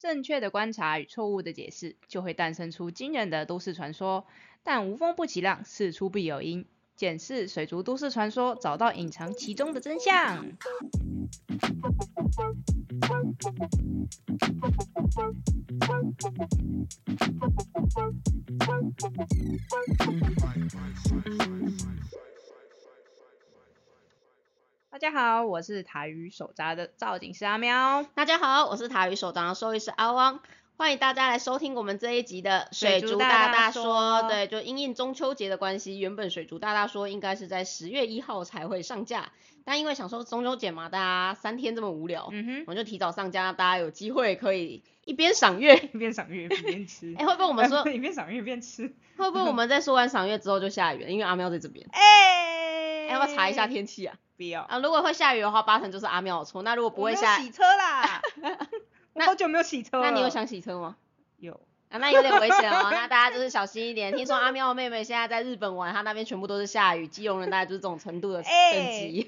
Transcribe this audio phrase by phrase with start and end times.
[0.00, 4.24] 正确的观察与错误的解释，就会诞生出惊人的都市传说。
[4.62, 6.64] 但无风不起浪，事出必有因。
[6.96, 10.46] 检视水族都市传说，找到隐藏其中的真相。
[24.92, 28.04] 大家好，我是台语手札的造景师阿喵。
[28.16, 30.40] 大家好，我是台语手札的兽医师阿汪。
[30.76, 39.30] 欢迎大家来收听我们这一集的水族大大说对，就因应中秋节的关系，原本水族大大说应该是在十月一号才会上架，
[39.64, 47.14] 但因为想说中秋节嘛，大家三天这么无聊，嗯哼，我就提早上架，大家有机会可以一边赏月，一边赏月一边吃。
[47.16, 48.92] 哎、会不会我们说， 一边赏月一边吃？
[49.16, 51.10] 会不会我们在说完赏月之后就下雨了？
[51.10, 53.68] 因为阿喵在这边， 哎、哎要不要查一下？
[53.68, 54.16] 天气啊？
[54.52, 56.62] 啊，如果会下雨的话，八成就是阿喵的错。
[56.62, 58.22] 那如果不会下，洗车啦。
[59.12, 60.04] 我那好久没有洗车了。
[60.08, 60.96] 那你有想洗车吗？
[61.38, 61.60] 有？
[61.90, 64.14] 啊，那有点危险哦， 那大家就是小心一点。
[64.16, 69.26] 听说阿喵的妹妹现在在日本玩，她那边全部都是下雨，基隆人大概就是这种程度的等哎级，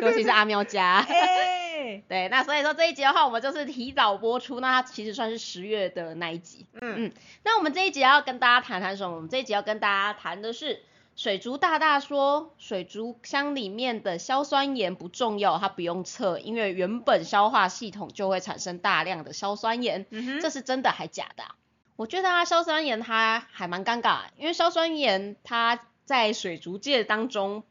[0.00, 1.04] 尤其是阿喵家。
[1.06, 6.64] 哎、对，那所以说这一集的话，我们就是提早播出，那它其实算是十月的那一集。
[6.80, 7.12] 嗯嗯
[7.44, 9.14] 那我们这一集要跟大家谈谈什么？
[9.14, 10.82] 我们这一集要跟大家谈的是
[11.18, 20.06] 水族大大说，水族箱里面的硝酸盐不重要，它不用测，因为原本消化系统就会产生大量的硝酸盐。
[20.40, 21.56] 这是真的还假的啊、
[21.96, 27.64] 我觉得它，硝酸盐它还蛮尴尬，因为硝酸盐它在水族界当中，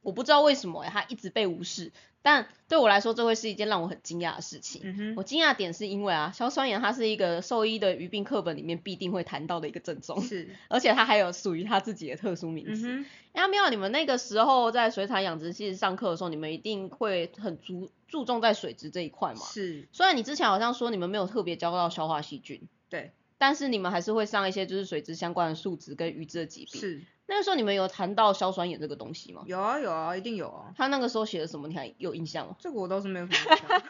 [0.00, 1.92] 我不知道为什么它一直被无视，
[2.26, 4.82] 但对我来说，这会是一件让我很惊讶的事情。
[4.82, 12.88] 嗯，我惊讶的点是因为啊，硝酸盐它是一个兽医的鱼病课本里面必定会谈到的一个症状，是，而且它还有属于它自己的特殊名词。
[12.88, 19.46] 嗯哼，哎阿妙，你们那个时候在水产养殖系上课的时候，你们一定会很注注重在水质这一块嘛？
[19.46, 22.60] 是，虽然你之前好像说你们没有特别教到消化细菌，
[22.90, 26.80] 对，但是你们还是会上一些就是水质相关的数值跟鱼质的疾病。
[26.80, 29.42] 是，那个时候你们有谈到硝酸盐这个东西吗？
[29.46, 30.72] 有啊有啊，一定有啊。
[30.76, 31.66] 他那个时候写的什么？
[31.68, 32.54] 你还有印象吗？
[32.58, 33.82] 这个我倒是没有什么印象。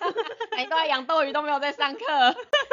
[0.52, 2.00] 哎，都在养斗鱼都没有在上课。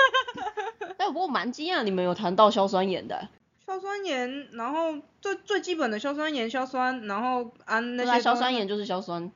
[0.97, 3.28] 但不过蛮惊讶，你们有谈到硝酸盐的。
[3.66, 9.31] 硝酸盐，然后最最基本的硝酸盐、硝酸，然后氨那些都硝酸盐就是硝酸。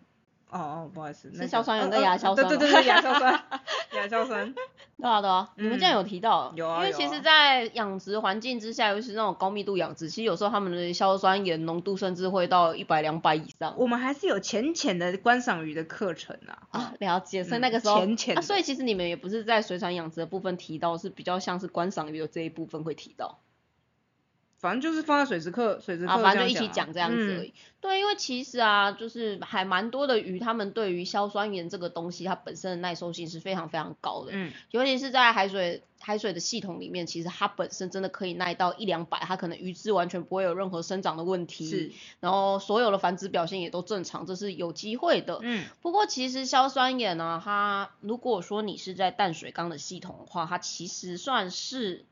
[0.49, 3.43] 哦哦，不好意思，那个是硝酸盐呃跟亚呃硝酸吗对对对对，亚硝酸，
[3.95, 4.53] 亚硝酸。
[4.99, 6.51] 对啊对啊，你们这样有提到。
[6.55, 13.75] 有啊因为其实，在养殖环境之下，尤其是那种高密度养殖，其实有时候他们的硝酸盐浓度甚至会到一百两百以上。
[13.77, 16.63] 我们还是有浅浅的观赏鱼的课程啊。
[16.71, 23.37] 啊，了解，所以嗯那个时候，啊，浅浅的所以其实你们也不是在水产养殖的部分提到，是比较像是观赏鱼的这一部分会提到，
[24.57, 27.53] 反正就是放在水质课，水质课啊，反正就一起讲这样子而嗯已。
[27.79, 45.39] 对，因为其实啊，就是还蛮多的鱼，它们对于硝酸盐这个东西，它本身的耐受性是非常非常高的，嗯，尤其是在海水海水的系统里面，其实它本身真的可以耐到一两百，它可能鱼质完全不会有任何生长的问题，是，然后所有的繁殖表现也都正常，这是有机会的。
[45.43, 52.05] 嗯，不过其实硝酸盐呢，它如果说你是在淡水缸的系统的话，它其实算是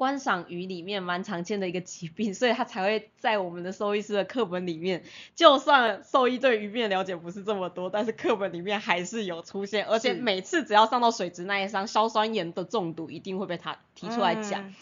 [0.00, 14.68] 观赏鱼里面蛮常见的一个疾病， 所以它才会在我们的兽医师的课本里面，就算兽医对鱼病的了解不是这么多，但是课本里面还是有出现，而且每次只要上到水质那一章，硝酸盐的中毒一定会被他提出来讲。
[14.68, 14.74] 嗯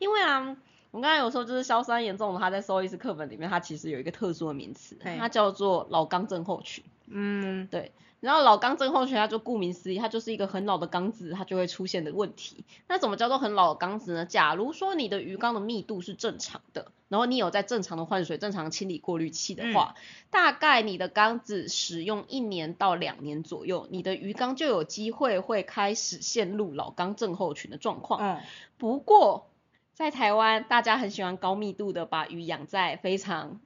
[0.00, 0.56] 因为啊，
[0.94, 6.84] 我刚才有说，就是硝酸盐这种，它在兽医师课本里面，它其实有一个特殊的名词，它叫做老缸症候群。
[7.08, 7.90] 嗯，对，
[8.20, 12.64] 然后老缸症候群，它就顾名思义，它就是一个很老的缸子，它就会出现的问题。
[12.86, 14.24] 那怎么叫做很老的缸子呢？
[14.24, 19.96] 假如说你的鱼缸的密度是正常的，然后你有在正常的换水、正常清理过滤器的话，
[20.30, 28.20] 大概你的缸子使用一年到两年左右，你的鱼缸就有机会会开始陷入老缸症候群的状况。
[28.20, 28.40] 嗯，
[28.78, 29.48] 不过
[29.94, 33.60] 在台湾，大家很喜欢高密度的把鱼养在非常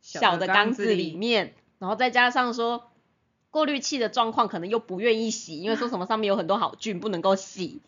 [0.00, 2.90] 小的缸子里面，然后再加上说
[3.50, 7.80] 过滤器的状况可能又不愿意洗，因为说什么上面有很多好菌不能够洗。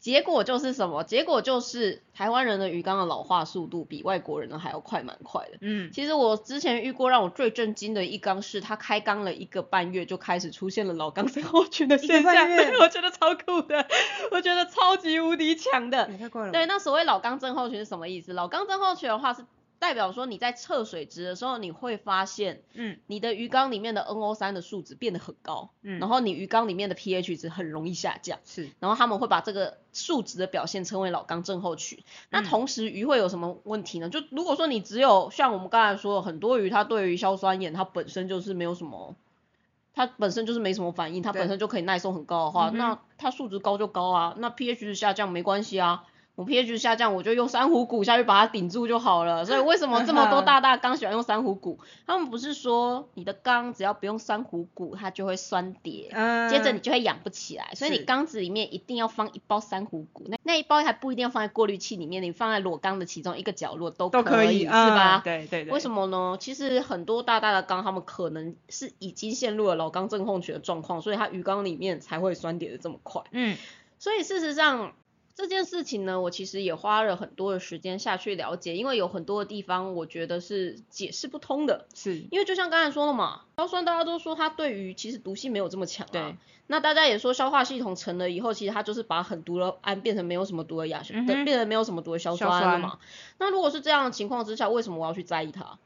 [0.00, 1.02] 结果就是什么？
[1.02, 5.58] 结果就是台湾人的鱼缸的老化速度比外国人的还要快，蛮快的。
[5.60, 12.48] 嗯，其实我之前遇过让我最震惊的一缸是，它开缸了一个半月就开始出现了老缸症后群的 现象，
[12.80, 13.86] 我觉得超酷的，
[14.30, 16.08] 我觉得超级无敌强的。
[16.52, 18.32] 对，那所谓老缸症候群是什么意思？
[18.32, 19.44] 老缸症候群的话是
[19.78, 28.38] 代表说你在测水质的时候，你会发现嗯你的鱼缸里面的 NO 3的数值变得很高，嗯，然后你鱼缸里面的 pH 值很容易下降。
[28.44, 32.02] 是，然后他们会把这个数值的表现称为老缸症候群。
[32.30, 34.10] 那嗯同时鱼会有什么问题呢？
[34.10, 39.14] 就如果说你只有像我们刚才说的，很多鱼它对于硝酸盐它本身就是没有什么，
[39.94, 46.04] 它本身就是没什么反应，它本身就可以耐受很高的话，那它数值高就高啊，那 pH 值下降没关系啊。
[46.38, 49.44] 我 pH 下降，我就用珊瑚骨下去把它顶住就好了。
[49.44, 51.80] 所以为什么这么多大大缸喜欢用珊瑚骨？
[52.06, 57.72] 他们不是说你的缸只要不用珊瑚骨，它就会酸跌，嗯，接着你就会养不起来。
[57.74, 65.16] 所以你缸子里面一定要放一包珊瑚骨，那那一包还不一定要放在过滤器里面，你放在裸缸的其中一个角落都都可以，以，是吧？
[65.16, 65.72] 嗯对对对。
[65.72, 66.36] 为什么呢？
[66.38, 73.22] 其实很多大大的缸，他们可能是已经陷入了老缸症候群的状况，所以它鱼缸里面才会酸跌的这么快。
[73.32, 73.56] 嗯
[74.00, 74.92] 所以事实上
[75.38, 81.86] 这件事情呢，我其实也花了很多的时间下去了解，因为有很多的地方我觉得是解释不通的。
[81.94, 86.10] 是，因为就像刚才说的嘛，硝酸大家都说它对于其实毒性没有这么强啊。
[86.10, 86.36] 对。
[86.66, 92.98] 那大家也说消化系统成了以后，其实它就是把很毒的氨变成没有什么毒的亚硝，嗯变成没有什么毒的硝酸了嘛。
[93.38, 95.78] 那如果是这样的情况之下，为什么我要去在意它？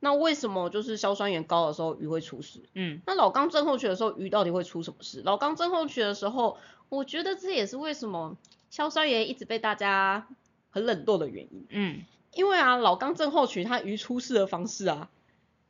[0.00, 2.58] 那为什么就是硝酸盐高的时候鱼会出事？
[2.74, 5.22] 嗯那老缸症候群的时候鱼到底会出什么事？
[5.24, 8.36] 老缸症候群的时候，我觉得这也是为什么
[8.70, 10.28] 硝酸盐一直被大家
[10.70, 11.66] 很冷落的原因。
[11.70, 12.04] 嗯
[12.34, 15.10] 因为啊，老缸症候群它鱼出事的方式啊，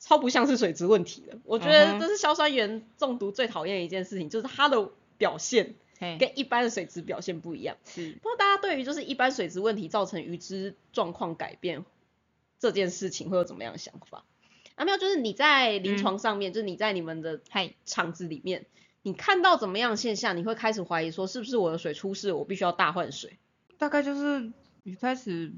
[0.00, 1.38] 超不像是水质问题的。
[1.44, 5.76] 我觉得这是硝酸盐中毒最讨厌的一件事情，就是它的表现
[6.18, 7.76] 跟一般的水质表现不一样。
[7.84, 11.84] 是，不过大家对于就是一般水质问题造成鱼只状况改变
[12.58, 14.24] 这件事情会有怎么样的想法？
[14.74, 18.66] 阿妙，就是你在临床上面，就是你在你们的嗨，场子里面，
[19.06, 23.38] 你看到怎么样现象，你会开始怀疑说是不是我的水出事，我必须要大换水。
[23.78, 25.52] 大概就是你开始，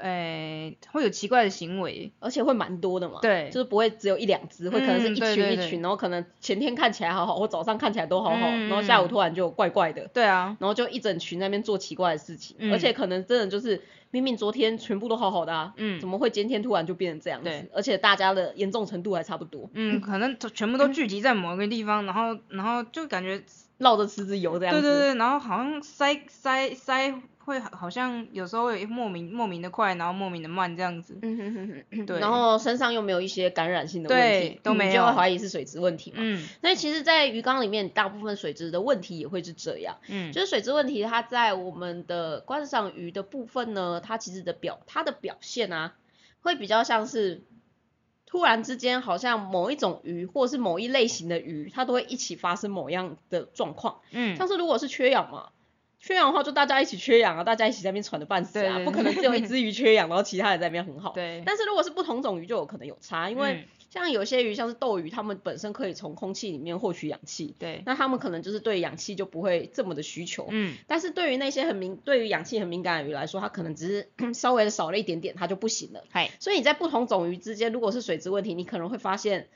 [0.00, 12.72] 诶、会有奇怪的行为，而且会蛮多的嘛，对就是不会只有一两只，会可能是嗯一对对对群一群，然后可能前天看起来好好，或早上看起来都好好，嗯然后下午突然就怪怪的，对啊，然后就一整群在那边做奇怪的事情，嗯。
[12.72, 13.80] 而且可能真的就是
[14.10, 16.00] 明明昨天全部都好好的啊，嗯。
[16.00, 17.68] 怎么会今天突然就变成这样子对？
[17.74, 23.42] 而且大家的严重程度还差不多，嗯，可能都全部都聚集在某一个地方，然后然后就感觉，
[23.82, 27.12] 绕着池子游这样子，对对对，然后好像塞塞塞
[27.44, 32.20] 会好好像有时候会莫名莫名的快，然后莫名的慢这样子，嗯哼哼哼，对。
[32.20, 35.02] 然后身上又没有一些感染性的问对题，你都没有。
[35.02, 36.18] 就会怀疑是水质问题嘛。
[36.20, 36.46] 嗯。
[36.60, 39.96] 所以其实，在鱼缸里面，大部分水质的问题也会是这样。
[40.08, 40.32] 嗯。
[40.32, 45.94] 就是水质问题，它在我们的观赏鱼的部分呢，它其实的表它的表现啊，
[46.42, 47.42] 会比较像是
[48.32, 54.00] 突然之间，好像某一种鱼或者是某一类型的鱼，它都会一起发生某样的状况。
[54.10, 55.50] 嗯，像是如果是缺氧嘛，
[56.00, 61.12] 缺氧的话就大家一起缺氧啊，大家一起在那边喘的半死啊，对不可能只有一只鱼缺氧，然后其他人在那边很好。
[61.12, 70.48] 对，但是如果是不同种鱼，就有可能有差，因为嗯像有些鱼，像是斗鱼，它们本身可以从空气里面获取氧气，对，那它们可能就是对氧气就不会这么的需求。
[70.50, 76.04] 嗯但是对于那些很敏，对于氧气很敏感的鱼来说，它可能只是 稍微的少了一点点，它就不行了。
[76.08, 79.48] 嗨，所以你在不同种鱼之间，如果是水质问题，你可能会发现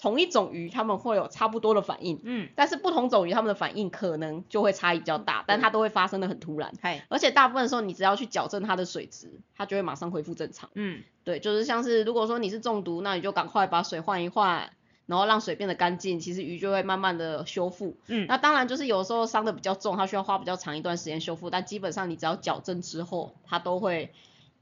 [0.00, 6.72] 同一种鱼它们会有差不多的反应，嗯但是不同种鱼它们的反应可能就会差异比较大，但它都会发生的很突然。
[6.80, 10.70] 嗨，而且大部分时候，你只要去矫正它的水质，它就会马上恢复正常。
[10.74, 14.72] 嗯对，就是像是如果说你是中毒，那你就赶快把水换一换，
[15.04, 17.96] 然后让水变得干净，其实鱼就会慢慢的修复。
[18.06, 24.12] 嗯那当然就是有时候伤的比较重，它需要花比较长一段时间修复，但基本上你只要矫正之后，它都会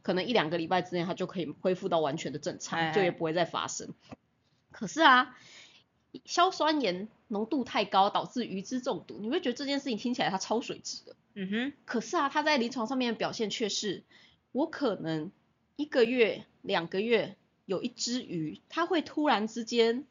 [0.02, 3.94] 可能一两个礼拜之内，它就可以恢复到完全的正哎常，哎就也不会再发生。
[4.78, 5.36] 可是啊，
[6.25, 11.16] 硝酸盐浓度太高导致鱼只中毒，你会觉得这件事情听起来它超水质的。
[11.34, 14.04] 嗯哼，可是啊，它在临床上面的表现却是，
[14.52, 15.32] 我可能
[15.75, 17.35] 一个月、两个月
[17.66, 20.06] 有一只鱼，它会突然之间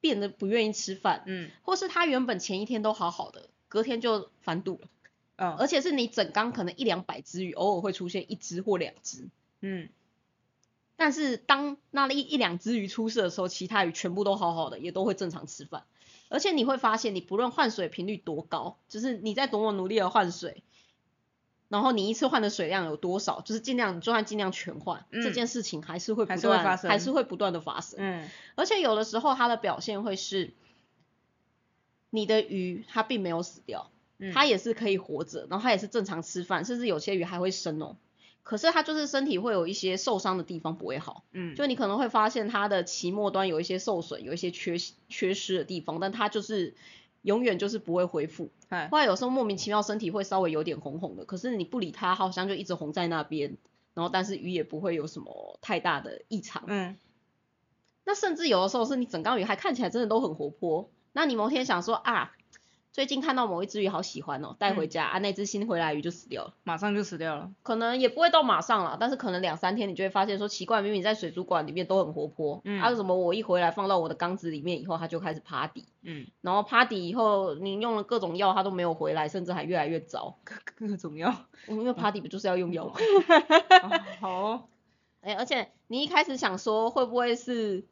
[0.00, 4.88] 变得不愿意吃饭，嗯或是它原本前一天都好好的，隔天就反肚了，
[5.48, 9.28] 哦而且是你整缸可能一两百只鱼，偶尔会出现一只或两只。
[9.62, 9.88] 嗯
[10.96, 15.84] 但是当那一一两只鱼出事的时候，其他鱼全部都好好的，也都会正常吃饭。
[16.28, 20.64] 而且你会发现，你不论换水频率多高，就是你在多么努力的换水，
[21.68, 27.98] 然后你一次换的水量有多少，就是尽量，你就算尽量全换，嗯这件事情还是会不还是会断，发生还是会不断的发生。
[28.00, 30.54] 嗯而且有的时候它的表现会是，
[32.10, 37.96] 你的鱼它并没有死掉，嗯它也是可以活着，然后它也是正常吃饭，甚至有些鱼还会生哦。
[38.46, 44.76] 可是它就是身体会有一些受伤的地方不会好，嗯，就你可能会发现它的鳍末端有一些受损，有一些缺
[45.08, 46.76] 缺失的地方，但它就是
[47.22, 48.50] 永远就是不会恢复。
[48.68, 53.56] 哎，后来有时候莫名其妙身体会稍微有点红红的，可是你不理它，好像就一直红在那边，
[53.94, 56.62] 然后但是鱼也不会有什么太大的异常。
[56.68, 56.96] 嗯
[58.08, 62.35] 那甚至有的时候是你整缸鱼还看起来真的都很活泼，那你某天想说啊，
[62.96, 66.54] 最近看到某一只鱼好喜欢哦，带回家、啊，那只新回来的鱼就死掉了。
[66.64, 67.50] 马上就死掉了。
[67.62, 80.38] 可能也不会到马上啦，但是可能两三天你就会发现说奇怪，明明在水族馆里面都很活泼，嗯啊，为什么我一回来放到我的缸子里面以后，它就开始趴底，嗯，然后趴底以后你用了各种药，它都没有回来，甚至还越来越糟。
[80.74, 81.34] 各种药。
[81.68, 82.94] 因为趴底不就是要用药吗？
[83.82, 84.62] 哦好哦。
[85.20, 87.84] 哎、而且你一开始想说会不会是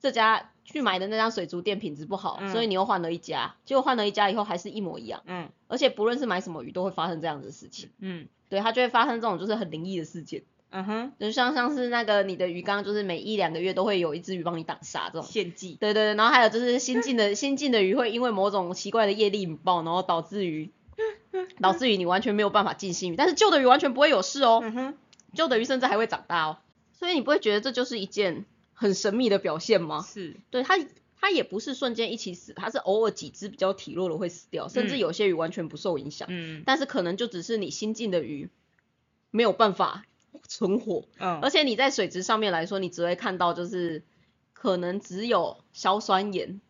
[0.00, 10.42] 这家去买的那张水族店品质不好，嗯所以你又换了一家，结果换了一家以后还是一模一样，嗯而且不论是买什么鱼都会发生这样子的事情，嗯对，它就会发生这种就是很灵异的事件。
[10.70, 15.22] 嗯哼，就像像是那个你的鱼缸，就是每一两个月都会有一只鱼帮你挡杀这种。
[15.26, 15.78] 献祭。
[15.80, 20.70] 对对对，然后还有就是新进的新进的鱼会因为某种奇怪的业力引爆，然后导致于
[21.62, 24.94] 导致于你完全没有办法进新鱼，但是旧的鱼完全不会有事哦，嗯哼，
[25.32, 26.58] 旧的鱼甚至还会长大哦。
[26.92, 28.44] 所以你不会觉得这就是一件
[28.78, 30.06] 很神秘的表现吗？
[30.08, 30.36] 是。
[30.50, 30.78] 对它
[31.20, 38.48] 它也不是瞬间一起死，它是偶尔几只比较体弱的会死掉，甚至嗯有些鱼完全不受影响，嗯但是可能就只是你新进的鱼
[39.32, 40.04] 没有办法
[40.46, 41.04] 存活。
[41.18, 44.04] 嗯而且你在水质上面来说，你只会看到就是
[44.52, 46.60] 可能只有硝酸盐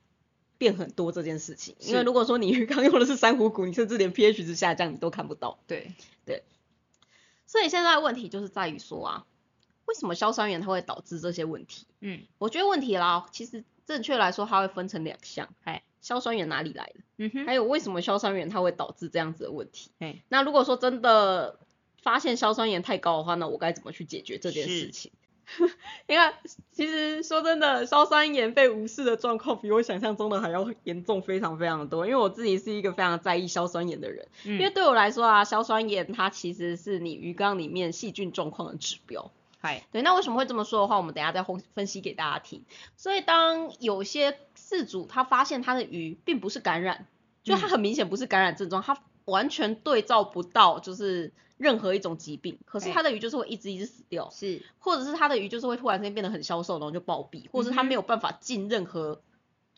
[0.56, 5.58] 变很多这件事情，因为如果说你鱼缸用的是珊瑚骨，你甚至连 pH 值下降你都看不到。
[5.66, 5.92] 对
[6.24, 6.42] 对。
[7.46, 9.26] 所以现在的问题就是在于说啊，
[9.88, 11.86] 为什么硝酸盐它会导致这些问题？
[12.00, 17.46] 嗯我觉得问题啦，其实正确来说它会分成两项，哎硝酸盐哪里来的，嗯哼。
[17.46, 19.90] 还有为什么硝酸盐它会导致这样子的问题。
[19.98, 21.58] 哎那如果说真的
[22.02, 25.12] 发现硝酸盐太高的话，那我该怎么去解决这件事是情？
[26.06, 26.34] 你看，
[26.72, 32.04] 其实说真的，硝酸盐被无视的状况比我想象中的还要严重非常非常的多。
[32.04, 34.74] 因为我自己是一个非常在意硝酸盐的人，因为嗯。
[34.74, 39.30] 对我来说啊，硝酸盐它其实是你鱼缸里面细菌状况的指标。
[39.58, 39.84] 嗨。
[39.92, 42.64] 对，那为什么会这么说的话，我们等一下再分分析给大家听。
[42.96, 47.06] 所以当有些饲主他发现他的鱼并不是感染，
[47.42, 54.62] 就他嗯很明显不是感染症状，他完全对照不到就是任何一种疾病，可是哎他的鱼就是会一直一直死掉，是。
[54.78, 59.22] 或者是他的鱼就是会突然间变得很消瘦，然后就暴毙，或者是他没有办法进任何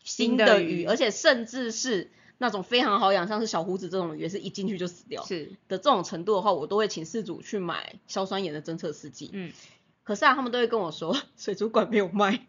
[0.03, 2.11] 新的鱼而且甚至是
[2.41, 5.51] 那种非常好养，像是小胡子这种鱼，是一进去就死掉是。
[5.67, 9.29] 的这种程度的话，我都会请饲主去买硝酸盐的侦测试剂。
[9.31, 9.53] 嗯。
[10.03, 12.47] 可是啊，他们都会跟我说 水族馆没有卖。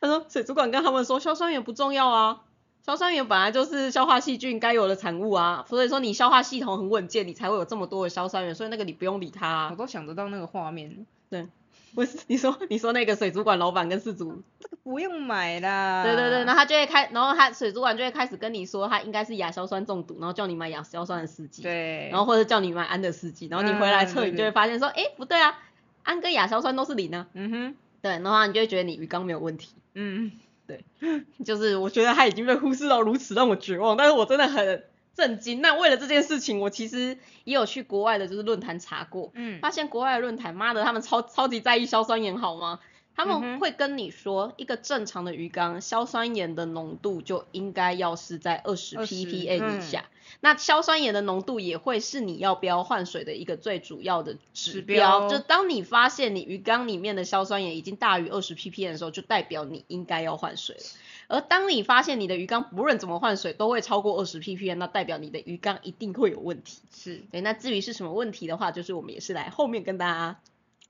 [0.00, 2.44] 他说水族馆跟他们说硝酸盐不重要啊，
[2.86, 9.68] 硝酸盐本来就是消化细菌该有的产物啊，所以说你消化系统很稳健，你才会有这么多的硝酸盐，所以那个你不用理它、啊。
[9.72, 11.04] 我都想得到那个画面。
[11.94, 16.02] 不是你说你说那个水族馆老板跟饲主，这个不用买啦。
[16.02, 21.62] 对对对，然后他就会开，然后他水族馆就会开始跟你说他应该是亚硝酸中毒，然后叫你买亚硝酸的试剂。
[21.62, 22.08] 对。
[22.10, 25.58] 然后或者叫你买氨的试剂，然后你回来测，你就会发现说，哎、不对啊，
[26.02, 27.76] 氨跟亚硝酸都是零啊，嗯哼。
[28.02, 30.32] 对，然后你就会觉得你鱼缸没有问题，嗯。
[30.66, 30.84] 对
[31.44, 34.82] 就是我觉得他已经被忽视到如此让我绝望，但是我真的很
[35.16, 35.60] 震惊。
[35.60, 39.58] 那为了这件事情，我其实也有去国外的就是论坛查过，嗯。
[39.60, 42.78] 发现国外的论坛，妈的，他们超超级在意硝酸盐好吗？
[43.16, 50.04] 他们会跟你说，一个正常的鱼缸硝酸盐的浓度就应该要是在二十20 ppm 嗯以下。
[50.40, 55.20] 那硝酸盐的浓度也会是你要不要换水的一个最主要的指指标。
[55.20, 60.82] 标就当你发现你鱼缸里面的硝酸盐已经大于二十 ppm 的时候，就代表你应该要换水了。
[61.28, 66.80] 而当你发现你的鱼缸不论怎么换水都会超过二十 ppm，那代表你的鱼缸一定会有问题。
[66.94, 67.22] 是。
[67.32, 70.40] 对，那至于是什么问题的话，就是我们也是来后面跟大家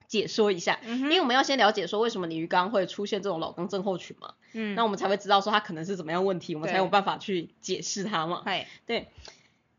[0.08, 0.78] 解说一下。
[0.84, 4.74] 因为我们要先了解说为什么你鱼缸会出现这种老缸症候群嘛，嗯。
[4.74, 8.42] 那我们才会知道说它可能是怎么样问题，我们才有办法去解释它嘛。
[8.44, 8.66] 嗨。
[8.84, 9.08] 对，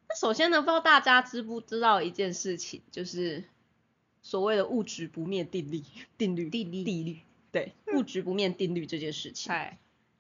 [0.10, 3.44] 那首先呢，不知道大家知不知道一件事情，就是
[4.24, 5.84] 所谓的物质不灭定律，
[6.18, 7.20] 定律，定律，定律，
[7.52, 9.54] 对，物质不灭定律这件事情。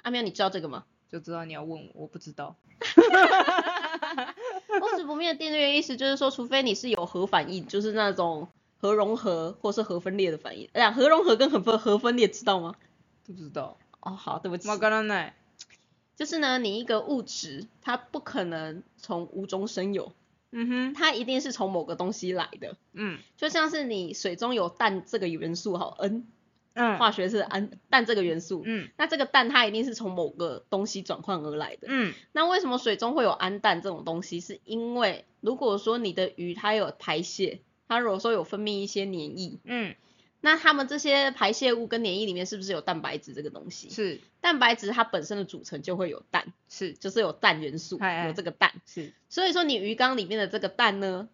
[0.04, 0.10] 嗨。
[0.10, 0.86] 阿喵，你知道这个吗？
[1.10, 2.56] 就知道你要问我，我不知道。
[4.82, 10.70] 物质不灭定律的意思就是说，除非你是有核反应，就是那种核融合或是核分裂的反应。
[10.74, 12.76] 哎呀，核融合跟核分核分裂知道吗？
[13.26, 13.78] 不知道。
[14.02, 14.78] 哦，好，对不起马。
[14.78, 15.34] 嘎拉奈。
[16.16, 20.14] 就是呢，你一个物质，它不可能从无中生有，
[20.52, 20.94] 嗯哼。
[20.94, 22.76] 它一定是从某个东西来的。
[22.94, 23.20] 嗯。
[23.38, 26.28] 就像是你水中有氮这个元素，好，N，
[26.78, 26.98] 嗯。
[26.98, 28.90] 化学是氨氮这个元素，嗯。
[28.98, 31.88] 那这个氮它一定是从某个东西转换而来的。
[31.90, 32.14] 嗯。
[32.32, 34.40] 那为什么水中会有氨氮这种东西？
[34.40, 39.96] 是因为如果说你的鱼它有排泄，它如果说有分泌一些黏液，嗯。
[40.40, 43.90] 那它们这些排泄物跟黏液里面是不是有蛋白质这个东西？
[43.90, 44.22] 是。
[44.40, 46.94] 蛋白质它本身的组成就会有氮，是。
[46.94, 48.72] 就是有氮元素，有这个氮。
[48.86, 49.14] 是。
[49.30, 51.28] 所以说你鱼缸里面的这个氮呢，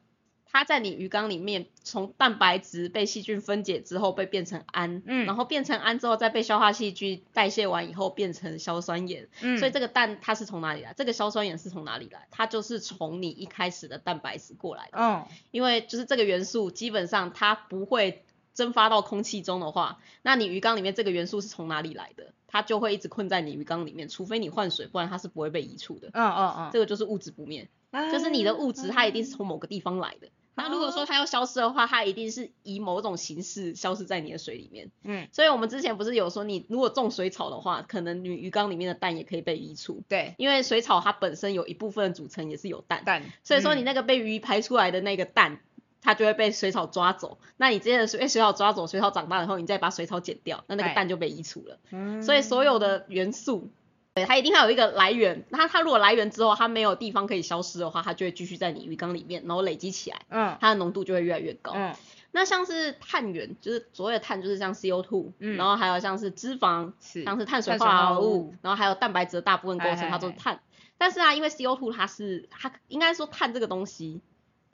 [0.54, 10.94] 它在你鱼缸里面从蛋白质被细菌分解之后被变成氨，嗯然后变成氨之后再被消化细菌代谢完以后变成硝酸盐，嗯，所以这个蛋它是从哪里来？
[10.96, 12.28] 这个硝酸盐是从哪里来？
[12.30, 22.32] 它就是从你一开始的蛋白质过来的，嗯因为就是这个元素基本上它不会蒸发到空气中的话，那你鱼缸里面这个元素是从哪里来的？
[22.46, 26.10] 它就会一直困在你鱼缸里面，除非你换水，不然它是不会被移除的。
[26.14, 27.68] 嗯嗯嗯，这个就是物质不灭，
[28.12, 30.28] 就是你的物质它一定是从某个地方来的。
[30.56, 34.92] 那如果说它要消失的话，它一定是以某种形式消失在你的水里面。
[35.04, 45.60] 嗯，所以我们之前不是有说，你如果种水草的话，可能你鱼缸里面的蛋也可以被移除，对，因为水草它本身有一部分的组成也是有蛋，蛋，所以说你嗯那个被鱼排出来的那个蛋，
[46.02, 47.40] 它就会被水草抓走。
[47.58, 51.80] 那你接着水被水草抓走，水草长大以后，你再把水草剪掉，那那个蛋就被移除了。
[51.92, 52.22] 嗯。
[52.22, 53.70] 所以所有的元素，
[54.14, 55.46] 对它一定要有一个来源。
[55.50, 61.74] 那它如果来源之后，它没有地方可以消失的话，它就会继续在你鱼缸里面，然后累积起来，嗯它的浓度就会越来越高。
[61.76, 61.94] 嗯
[62.36, 70.60] 那像是碳源，就是所谓的碳，就是像 CO2，、嗯然后还有像是脂肪，是像是碳水化合物物，然后还有蛋白质的大部分构成，它都是碳。
[70.98, 74.20] 但是啊，因为 CO2 它是它应该说碳这个东西，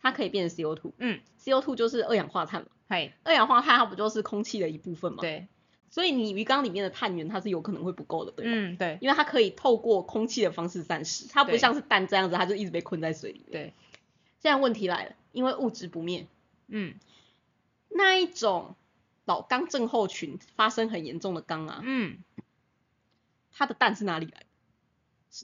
[0.01, 5.47] 它可以变成 CO2，嗯，CO2 就是二氧化碳嘛，嘿，二氧化碳它不就是空气的一部分嘛？，对，
[5.89, 8.51] 所以你鱼缸里面的碳源它是有可能会不够的，对吗？
[8.53, 13.51] 嗯对因为它可以透过空气的方式散失，它不像是蛋这样子，它就一直被困在水里面。
[13.51, 13.73] 对，
[14.39, 16.27] 现在问题来了，因为物质不灭，
[16.67, 16.95] 嗯
[17.89, 18.75] 那一种
[19.25, 22.19] 老缸症候群发生很严重的缸啊，嗯
[23.51, 24.45] 它的蛋是哪里来的？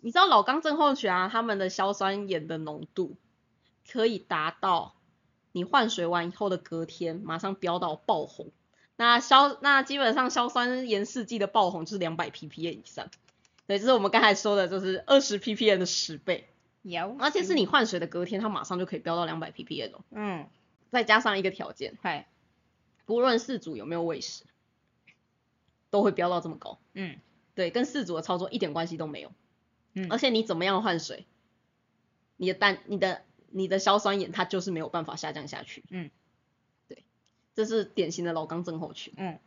[0.01, 3.15] 你知道老缸症候群啊，它们的硝酸盐的浓度
[3.91, 4.95] 可以达到
[5.51, 8.51] 你换水完以后的隔天马上飙到爆红。
[8.97, 13.09] 那硝那基本上硝酸盐试剂的爆红就是两百 ppm 以上，
[13.67, 16.47] 对，就是我们刚才说的，就是二十 ppm 的十倍，
[16.81, 20.01] 有，而且是你换水的隔天，它马上就可以飙到两百 ppm 哦。
[20.11, 20.47] 嗯，
[20.91, 22.27] 再加上一个条件，嗨，
[23.05, 24.43] 不论四组有没有喂食，
[25.89, 26.79] 都会飙到这么高。
[26.93, 27.17] 嗯
[27.53, 29.31] 对，跟四组的操作一点关系都没有。
[29.93, 31.25] 嗯，而且你怎么样换水，
[32.35, 35.83] 你的氮、你的、你的硝酸盐它就是没有办法下降下去。
[35.89, 36.11] 嗯，对，
[37.55, 39.13] 这是典型的老缸症候群。
[39.17, 39.39] 嗯，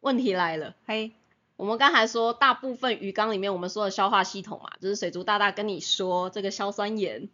[0.00, 1.12] 问题来了，嘿，
[1.56, 7.28] 我们刚才说大部分鱼缸里面我们说的消化系统嘛，就是水族大大跟你说这个硝酸盐。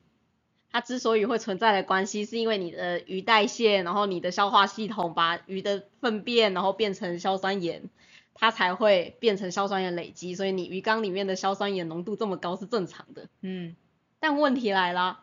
[0.75, 7.91] 它之所以会存在的关系，是因为你的鱼代谢，然后你的消化系统把鱼的粪便，然后变成硝酸盐，
[8.33, 13.29] 它才会变成硝酸盐累积，所以你鱼缸里面的硝酸盐浓度这么高是正常的。
[13.43, 13.77] 嗯
[14.19, 15.21] 但问题来了，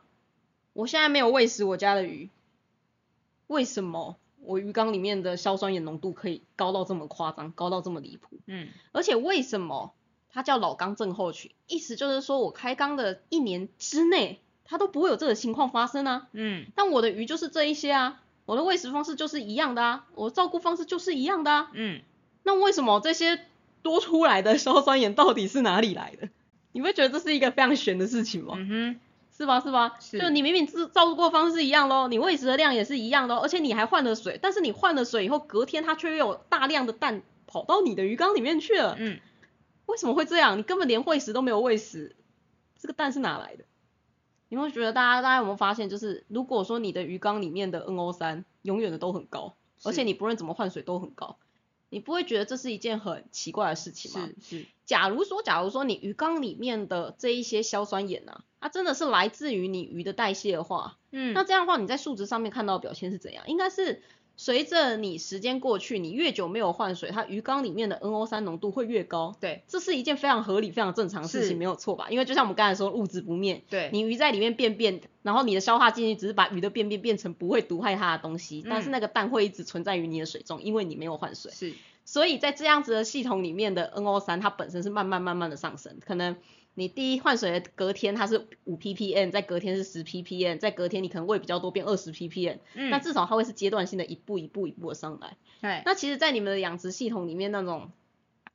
[0.73, 2.29] 我现在没有喂食我家的鱼，
[3.49, 8.37] 为什么我鱼缸里面的硝酸盐浓度可以高到这么夸张，高到这么离谱？
[8.45, 9.93] 嗯而且为什么
[10.31, 11.51] 它叫老缸症候群？
[11.67, 16.27] 意思就是说我开缸的一年之内，它都不会有这个情况发生啊。
[16.33, 21.71] 嗯但我的鱼就是这一些啊，我的喂食方式就是一样的啊，我照顾方式就是一样的啊。
[21.73, 22.01] 嗯，
[22.43, 23.41] 那为什么这些
[23.81, 26.29] 多出来的硝酸盐到底是哪里来的？
[26.71, 28.53] 你会觉得这是一个非常悬的事情吗？
[28.55, 28.99] 嗯哼，
[29.39, 29.61] 是吧？
[29.61, 29.95] 是吧？
[30.01, 38.95] 是就你明明照照顾过方式一样咯，你喂食的量也是一样的哦，而且你还换了水，但是你换了水以后，隔天它却又有大量的蛋跑到你的鱼缸里面去了。
[38.99, 39.19] 嗯
[39.85, 40.57] 为什么会这样？
[40.59, 42.15] 你根本连喂食都没有喂食，
[42.77, 43.63] 这个蛋是哪来的？
[44.49, 51.37] 你会觉得大家大家有没有发现，就是如果说你的鱼缸里面的 NO 三永远的都很高，而且你不论怎么换水都很高，
[51.89, 54.29] 你不会觉得这是一件很奇怪的事情吗？
[54.41, 63.43] 是是，假如说，假如说你鱼缸里面的这一些硝酸盐啊，它真的是来自于你鱼的代谢的话，嗯那这样的话，你在数值上面看到的表现是怎样？
[63.47, 64.01] 应该是
[64.41, 69.35] 随着你时间过去，你越久没有换水，它鱼缸里面的 NO 三浓度会越高。
[69.41, 72.07] 对这是一件非常合理、非常正常的事情，没有错吧？
[72.09, 81.51] 因为就像我们刚才说，物质不灭，对，你鱼在里面便便，然后你的消化进去只是把鱼的便便变成不会毒害它的东西，但是嗯那个氮会一直存在于你的水中，因为你没有换水。
[81.51, 81.73] 是
[82.05, 86.37] 所以在这样子的系统里面的 NO 三，它本身是慢慢慢慢的上升，可能
[86.79, 95.35] 你第一换水的隔天它是五 ppm，在隔天是十 ppm，在隔天你可能喂比较多变二十 ppm，、嗯那至少它会是阶段性的一步一步一步的上来。
[95.61, 97.91] 对，那其实，在你们的养殖系统里面那种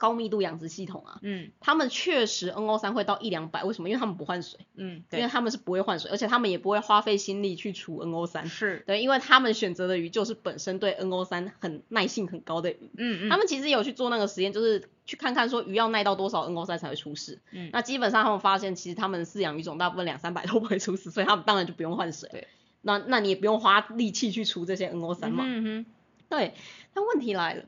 [0.05, 3.89] 高密度养殖系统啊，嗯他们确实 NO 三会到一两百，为什么？
[3.89, 8.47] 因为他们不换水，嗯因为，他们是不会换水，而且他们也不会花费心力去除 NO 三。
[8.47, 12.91] 是，对，因为他们选择的鱼就是本身对 NO 三很耐性很高的鱼。
[12.99, 17.41] 嗯嗯，他们其实有去做那个实验，就是去看看说鱼要耐到多少 NO 三才会出事。
[17.53, 22.29] 嗯那基本上他们发现，其实他们饲养鱼种大部分两三百都不会出事， 所以他们当然就不用换水。
[22.31, 22.49] 对，
[22.83, 25.45] 那那你也不用花力气去除这些 NO 三嘛。
[25.47, 25.87] 嗯哼，
[26.29, 26.53] 对，
[26.93, 27.65] 但问题来了，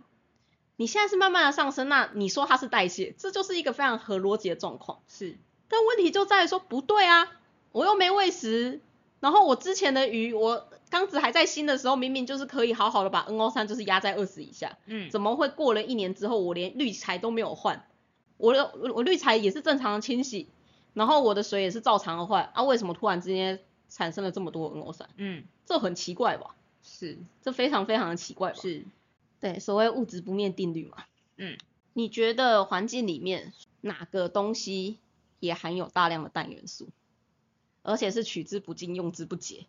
[0.76, 5.00] 你现在是慢慢的上升，那你说它是代谢，这就是一个非常合逻辑的状况。
[5.08, 5.36] 是，
[5.68, 7.28] 但问题就在于说不对啊，
[7.72, 8.80] 我又没喂食，
[9.20, 17.86] 然后我之前的鱼我缸子还在新的时候，明明就是可以好好的把 NO 三就是压在二十以下，嗯，怎么会过了一年之后，我连滤材都没有换，
[18.36, 20.46] 我的我我滤材也是正常的清洗，
[20.92, 25.08] 然后我的水也是照常的换，啊，为什么突然之间产生了这么多 NO 三？
[25.16, 26.54] 嗯，这很奇怪吧？
[26.82, 28.58] 是这非常非常的奇怪吧？
[28.60, 28.84] 是，
[29.40, 31.04] 对，所谓物质不灭定律嘛。
[31.36, 31.58] 嗯，
[31.92, 34.98] 你觉得环境里面哪个东西
[35.40, 36.88] 也含有大量的氮元素，
[37.82, 39.66] 而且是取之不尽、用之不竭？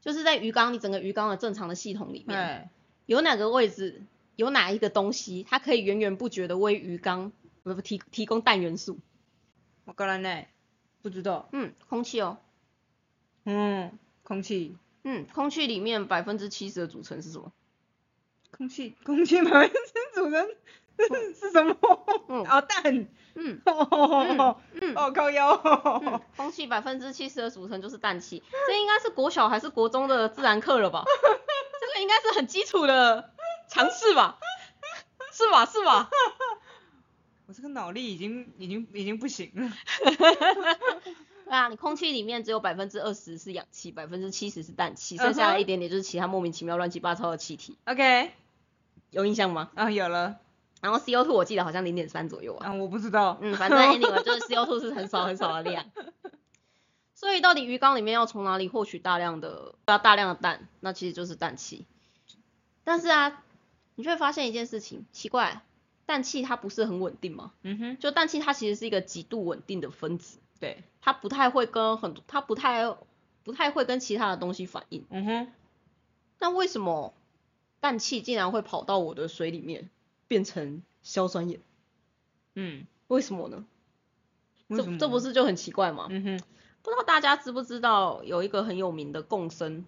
[0.00, 2.70] 就是在鱼缸，你整个鱼缸的正常的系统里面，
[3.06, 4.02] 有哪个位置，
[4.36, 7.32] 有哪一个东西，它可以源源不绝的为鱼缸
[7.64, 8.98] 不不提提供氮元素？
[9.84, 10.44] 我个人呢
[11.02, 12.38] 不知道，嗯，空气哦，
[13.44, 17.52] 嗯，空气，嗯，空气里面百分之七十的组成是什么？
[18.50, 19.76] 空气， 空气百分之
[20.14, 20.48] 组成
[20.98, 21.76] 是 是什么？
[22.28, 25.52] 嗯哦，氮，嗯哦，嗯哦，靠腰，
[26.04, 31.04] 嗯，空气百分之七十的组成就是氮气，这应该是国小还是国中的自然课了吧？
[31.80, 33.32] 这个应该是很基础的
[33.68, 34.38] 常识吧？
[35.32, 35.64] 是吧？
[35.66, 36.10] 是吧？
[37.46, 39.72] 我这个脑力已经已经已经不行了。
[41.48, 48.30] 对啊，你空气里面只有百分之二十是氧气，百分之七十是氮气，剩下的一点点就是其他莫名其妙乱七八糟的气体，OK，
[49.10, 49.70] 有印象吗？
[49.74, 50.36] 啊，有了，
[50.82, 52.68] 然后 CO2 我记得好像零点三左右啊。
[52.68, 53.38] 啊，我不知道。
[53.40, 55.86] 嗯，反正 anyway 就是 CO2 是很少很少的量。
[57.14, 60.68] 所以到底鱼缸里面要从哪里获取大量的要大量的氮？
[60.80, 61.86] 那其实就是氮气。
[62.84, 63.42] 但是啊，
[63.96, 65.62] 你就会发现一件事情，奇怪，
[66.06, 67.52] 氮气它不是很稳定吗？
[67.62, 72.96] 嗯哼，就氮气它其实是一个极度稳定的分子，对，它不太会跟很多，它不太
[73.44, 75.06] 不太会跟其他的东西反应。
[75.10, 75.52] 嗯哼，
[76.38, 77.14] 那为什么
[77.80, 79.88] 氮气竟然会跑到我的水里面
[80.26, 81.60] 变成硝酸盐？
[82.54, 83.64] 嗯，为什么呢？
[84.68, 86.08] 这这不是就很奇怪吗？
[86.10, 86.40] 嗯哼，
[86.82, 89.86] 不知道大家知不知道有一个很有名的共生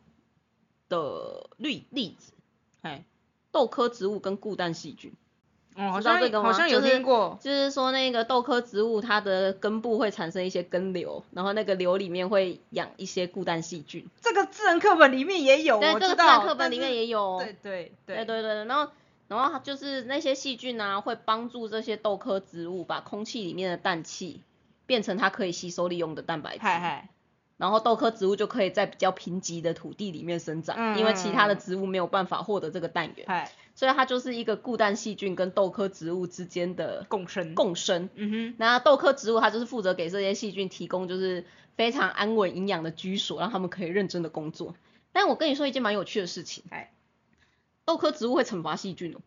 [0.88, 2.32] 的例例子，
[2.80, 3.04] 哎，
[3.50, 5.12] 豆科植物跟固氮细菌。
[5.76, 7.38] 哦，好知道像这个吗好像有听过。
[7.40, 14.06] 就是说那个豆科植物它的根部会产生一些根瘤，然后那个瘤里面会养一些固氮细菌。
[14.20, 16.40] 这个自然课本里面也有，对，这个自然。
[16.40, 17.42] 课本里面也有哦。
[17.42, 18.90] 对对对对对，然后
[19.28, 24.42] 然后就是那些细菌啊，会帮助这些豆科植物把空气里面的氮气
[24.86, 26.58] 变成它可以吸收利用的蛋白质。
[26.62, 27.08] 嗨嗨，
[27.60, 37.54] 然后豆科植物就可以在比较贫瘠的土地里面生长，嗯因为其他的植物没有办法获得这个氮源，所以它就是一个固氮细菌跟豆科植物之间的共生。
[37.54, 38.08] 共生。
[38.14, 41.44] 嗯哼那豆科植物它就是负责给这些细菌提供就是
[41.76, 44.74] 非常安稳营养的居所，让他们可以认真的工作。
[45.12, 46.92] 但我跟你说一件蛮有趣的事情，哎，
[47.84, 49.18] 豆科植物会惩罚细菌哦。
[49.18, 49.22] 哼，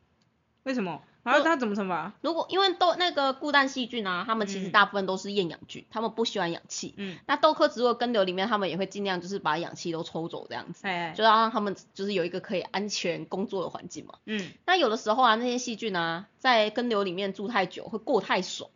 [0.64, 1.04] 为什么？
[1.24, 2.12] 然后他怎么惩罚？
[2.22, 6.94] 如果因为豆那个固氮细菌啊，它们其实嗯大部分都是厌氧菌，它们不喜欢氧气。
[6.98, 10.86] 嗯，那豆科植物的根瘤里面，它们也会尽量就是把氧气都抽走这样子。
[10.86, 14.16] 哎哎，就要让他们就是有一个可以安全工作的环境嘛。
[14.26, 18.70] 嗯，那有的时候啊，那些细菌啊，在根瘤里面住太久，会过太爽，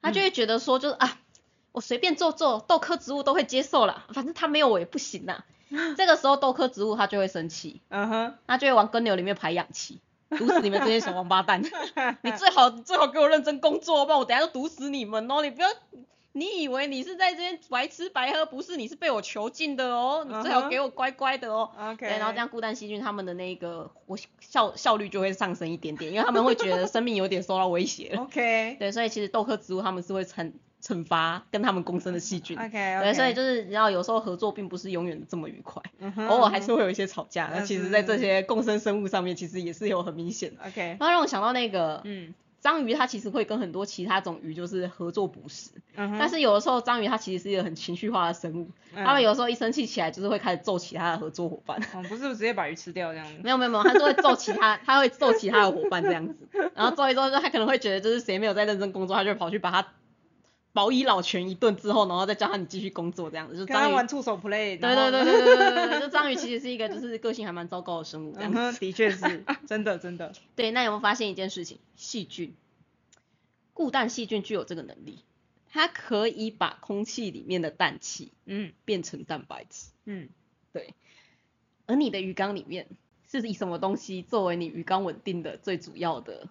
[0.00, 1.18] 他就会觉得说，就是、啊，
[1.72, 5.44] 我随便做做，豆科植物都会接受啦，反正它没有我也不行啦。
[5.98, 11.62] 这个时候豆科植物它就会生气，嗯哼，它就会往根瘤里面排氧气，毒死你们这些小王八蛋！
[12.22, 15.42] 你最好最好给我认真工作，不然我等下就毒死你们哦！
[15.42, 15.68] 你不要。
[16.32, 18.76] 你以为你是在这边白吃白喝，不是？
[18.76, 20.24] 你是被我囚禁的哦！
[20.28, 21.68] 你最好给我乖乖的哦。
[21.76, 28.22] OK，对，然后这样孤单细菌他们的那个我效效率就会上升一点点，因为他们会觉得生命有点受到威胁了。
[28.22, 32.58] OK 对，所以其实豆科植物他们是会惩惩罚跟他们共生的细菌。
[32.58, 32.70] OK
[33.02, 35.82] 对，所以就是你知道有时候合作并不是永远这么愉快，
[36.28, 37.50] 偶尔还是会有一些吵架。
[37.52, 40.62] 那嗯其实，在这些共生生物上面，其实也是有很明显的。
[40.66, 51.80] OK，然后让我想到那个嗯章鱼，它其实会跟很多其他种鱼就是合作捕食，但是有的时候章鱼它其实是一个很情绪化的生物，嗯它们有时候一生气起来就是会开始揍其他的合作伙伴。
[51.94, 53.34] 哦不是直接把鱼吃掉这样子。
[53.44, 56.34] 没有没有没有，它是会揍其他， 它会揍其他的伙伴这样子，
[56.74, 59.86] 然后揍一揍，就他可能会觉得就是谁没有在认真工作，它就跑去把他
[60.78, 64.78] 饱以老拳一顿之后，然后再叫他你继续工作这样子，就跟他玩触手 play。
[64.78, 68.78] 对对对对对对，就章鱼其实是一个就是个性还蛮糟糕的生物，这样子。
[68.78, 70.32] 的确是 真的真的。
[70.54, 71.78] 对，那有没有发现一件事情？
[71.96, 72.54] 细菌
[73.74, 75.18] 固氮细菌具有这个能力，
[75.68, 80.28] 它可以把空气里面的氮气嗯变成蛋白质嗯
[80.72, 80.94] 对。
[81.86, 82.86] 而你的鱼缸里面
[83.28, 86.46] 是以什么东西作为你鱼缸稳定的最主要的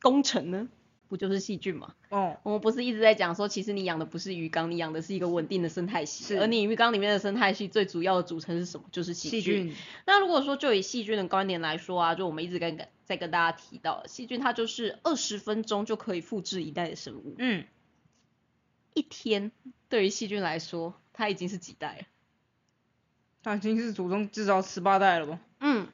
[0.00, 0.68] 工程呢？
[1.08, 1.94] 不就是细菌吗？
[2.10, 8.86] 哦，我们不是一直在讲说，其实你养的不是鱼缸，你养的是一个稳定的生态系，是而你鱼缸里面的生态系最主要的组成是什么？
[8.92, 9.68] 就是细细菌。
[9.68, 17.64] 菌，那如果说就以细菌的观点来说啊，就我们一直跟在跟大家提到，细菌它就是二十分钟就可以复制一代的生物，嗯，
[18.94, 19.50] 一天
[19.88, 22.04] 对于细菌来说，它已经是几代了？
[23.42, 25.40] 它已经是祖宗至少十八代了吧？
[25.60, 25.86] 嗯，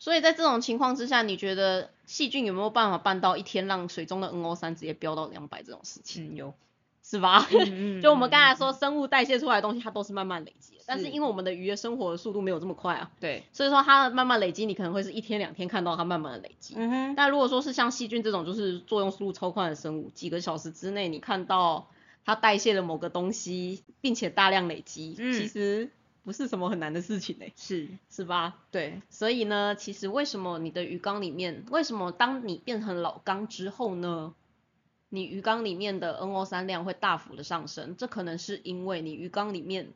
[0.00, 6.34] 所以在这种情况之下，你觉得细菌有没有办法办到一天让水中的 NO 三直接飙到两百这种事情？
[6.34, 6.54] 嗯，有。
[7.02, 7.48] 是吧？
[7.50, 10.84] 嗯嗯 就我们刚才嗯说，生物代谢出来的东西，它都是慢慢累积的。
[10.86, 16.74] 但是是因为我们的鱼的生活的速度没有这么快啊，对，所以说它慢慢累积，你可能会是一天两天看到它慢慢的累积。
[16.76, 21.88] 嗯哼，但如果说是像细菌这种就是作用速度超快的生物，几个小时之内你看到
[22.24, 25.90] 它代谢了某个东西，并且大量累积，嗯其实
[26.22, 28.58] 不是什么很难的事情嘞、是，是吧？
[28.70, 34.34] 对，所以呢，其实为什么你的鱼缸里面，为什么当你变成老缸之后呢，
[35.08, 37.96] 你鱼缸里面的 NO 3量会大幅的上升？
[37.96, 39.92] 这可能是因为你鱼缸里面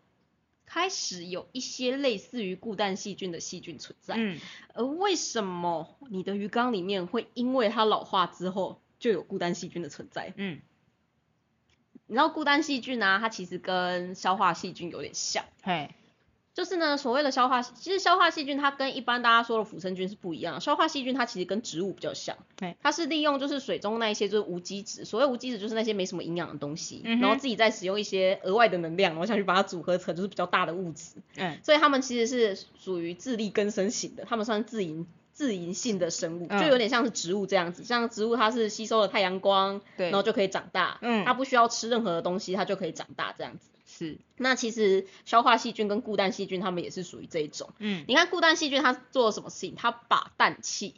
[0.66, 4.14] 开始有一些类似于固氮细菌的细菌存在。
[4.16, 4.40] 嗯，
[4.72, 10.32] 而为什么你的鱼缸里面会因为它老化之后就有固氮细菌的存在？
[10.36, 10.62] 嗯，
[12.06, 15.44] 你知道固氮细菌啊，它其实跟消化细菌有点像。
[15.62, 15.94] 嘿，
[16.54, 20.60] 就是呢，所谓的消化，其实消化细菌它跟一般大家说的腐生菌是不一样的。
[20.60, 31.16] 消化细菌它其实跟植物比较像对，它是利用就是水中那一些就是无机质，所谓无机质就是那些没什么营养的东西，嗯然后自己再使用一些额外的能量，然后下去把它组合成就是比较大的物质。
[31.36, 37.84] 嗯，所以它们其实是属于自力更生型的，它们算自营自营性的生物，嗯就有点像是植物这样子。
[37.84, 43.68] 像植物它是吸收了太阳光，对然后就可以长大，嗯它不需要吃任何的东西，它就可以长大这样子。
[43.86, 47.68] 是，那其实消化细菌跟固氮细菌，它们也是属于这一种。
[47.78, 49.74] 嗯，你看固氮细菌它做了什么事情？
[49.76, 50.94] 它把氮气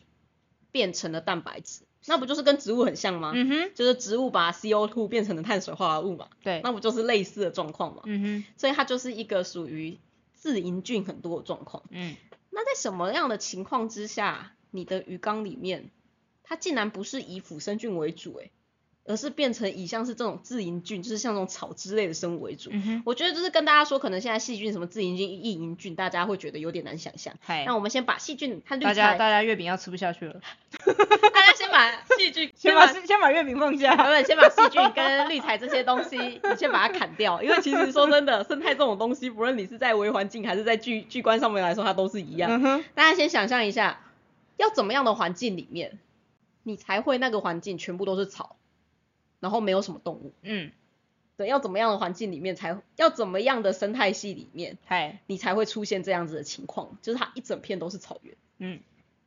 [0.70, 3.32] 变成了蛋白质，那不就是跟植物很像吗？
[3.34, 8.02] 嗯哼，就是植物把 CO2 变成了碳水化合物嘛，对，那不就是类似的状况嘛？
[8.04, 9.98] 嗯哼，所以它就是一个属于
[10.34, 11.82] 自营菌很多的状况。
[11.90, 12.14] 嗯，
[12.58, 15.90] 那在什么样的情况之下，你的鱼缸里面
[16.42, 18.50] 它竟然不是以腐生菌为主、欸，
[19.08, 22.70] 而是变成以像是这种自营菌，就是像这种草之类的生物为主？
[22.72, 27.34] 嗯，我觉得就是跟大家说，可能现在细菌什么自营菌、异营菌，大家会觉得有点难想象。
[27.40, 30.40] 嗨那，我们先把细菌大家，大家月饼要吃不下去了，
[31.32, 42.50] 大家先把细菌，先把先把月饼放不下，是，先把细菌跟绿材这些东西，你先把它砍掉，因为其实说真的，生态这种东西，不论你是在微环境还是在巨巨观上面来说，它都是一样。
[42.62, 44.00] 嗯，大家先想象一下，
[44.56, 45.98] 要怎么样的环境里面，
[46.64, 48.56] 你才会那个环境全部都是草，
[49.40, 50.32] 然后没有什么动物？
[50.42, 50.72] 嗯，
[51.36, 58.80] 对，要怎么样的环境里面才，要怎么样的生态系里面，嗨，你才会出现这样子的情况，就是它一整片都是草原，嗯，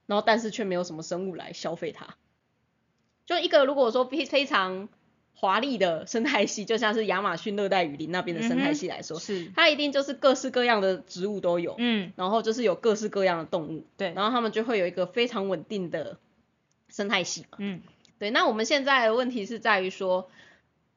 [0.05, 2.15] 然后但是却没有什么生物来消费它。
[3.25, 4.89] 就一个如果说非非常
[5.35, 16.17] 华丽的生态系，就像是亚马逊热带雨林那边的生态系来说，是，它一定就是各式各样的植物都有，嗯，然后就是有各式各样的动物，对，然后它们就会有一个非常稳定的
[16.89, 17.57] 生态系嘛。
[17.59, 17.81] 嗯，
[18.19, 20.29] 对，那我们现在的问题是在于说，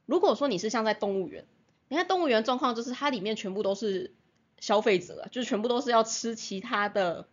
[0.07, 1.47] 如果说你是像在动物园，
[1.89, 4.13] 你看动物园状况就是它里面全部都是
[4.59, 7.29] 消费者啊，就是全部都是要吃其他的，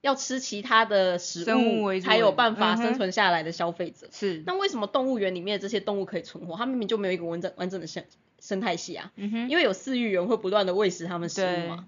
[0.00, 4.08] 要吃其他的食物才有办法生存下来的消费者。
[4.10, 6.56] 是，那为什么动物园里面的这些动物可以存活？
[6.56, 8.04] 它明明就没有一个完整完整的生
[8.40, 11.86] 生态系啊，嗯哼，因为有饲育员会不断的喂食它们食物嘛。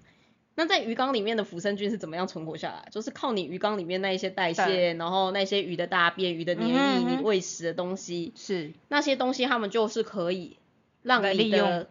[0.57, 2.87] 那在鱼缸里面的腐生菌是怎么样存活下来？
[2.89, 10.55] 就是靠你鱼缸里面那一些代谢，然后那些鱼的大便、鱼的黏液，嗯嗯你喂食的东西，是，那些东西它们就是可以
[11.03, 11.89] 让来你利用的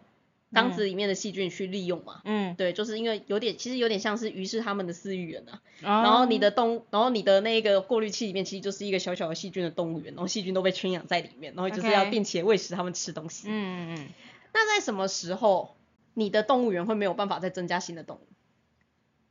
[0.51, 2.21] 缸子里面的细菌去利用嘛。
[2.25, 13.47] 嗯，对，就是因为有点，其实有点像是鱼是他们的饲育员啊，然然后你的动，然后你的那个过滤器里面其实就是一个小小的细菌的动物园，然后细菌都被圈养在里面，然后就是要定期喂食它们吃东西。
[13.47, 14.07] 嗯嗯嗯，
[14.53, 15.75] 那在什么时候
[16.15, 18.27] 你的动物园会没有办法再增加新的动物？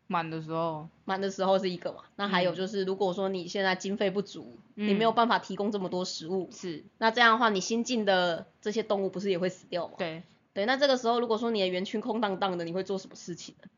[0.07, 9.95] 满的时候，满的时候是一个嘛，那还有嗯就是如果说你现在经费不足，你没嗯有办法提供这么多食物，是，那这样的话你新进的这些动物不是也会死掉吗？
[9.99, 13.69] 对，对，那这个时候如果说你的园区空荡荡的，你会做什么事情呢？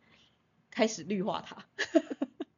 [0.71, 1.65] 开始绿化它，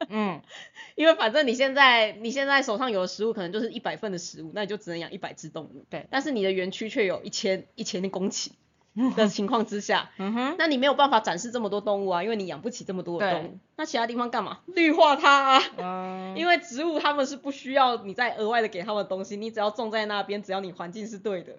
[0.09, 0.43] 嗯，
[0.97, 5.85] 因为反正你现在你现在手上有的食物可能就是一百份的食物，那你就只能养一百只动物。
[5.89, 8.51] 对但是你的园区却有一千一千公顷
[9.17, 13.51] 的情况之下，嗯哼，那你没有办法展示这么多动物啊，因为你养不起这么多的动对。
[13.51, 13.59] 物。
[13.77, 14.59] 那其他地方干嘛？
[14.67, 15.63] 绿化它啊。
[15.77, 21.57] 嗯， 因为植物它们是不需要你再额外的给它们东西，你只要种在那边，只要你环境是对的，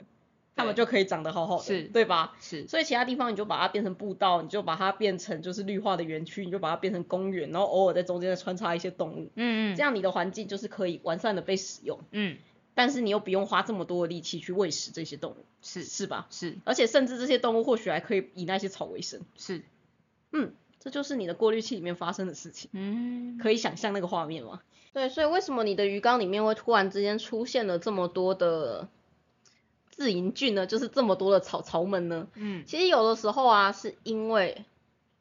[0.56, 1.84] 它们就可以长得好好的，是。
[1.84, 2.34] 对吧？
[2.41, 12.38] 是，所以其他地方你就把它变成步道，你就把它变成就是绿化的园区，你就把它变成公园，然后偶尔在中间再穿插一些动物，嗯嗯，这样你的环境就是可以完善的被使用，嗯，
[12.73, 16.27] 但是你又不用花这么多的力气去喂食这些动物，是是吧？
[16.29, 19.63] 是而且甚至这些动物或许还可以以那些草为生，是，
[20.32, 22.69] 嗯，这就是你的过滤器里面发生的事情。
[22.73, 24.62] 嗯，可以想象那个画面吗？
[24.93, 28.88] 对，所以为什么你的鱼缸里面会突然之间出现了这么多的
[29.91, 30.65] 自营菌呢？
[30.65, 32.27] 就是这么多的草草们呢？
[32.36, 34.65] 嗯，其实有的时候啊，是因为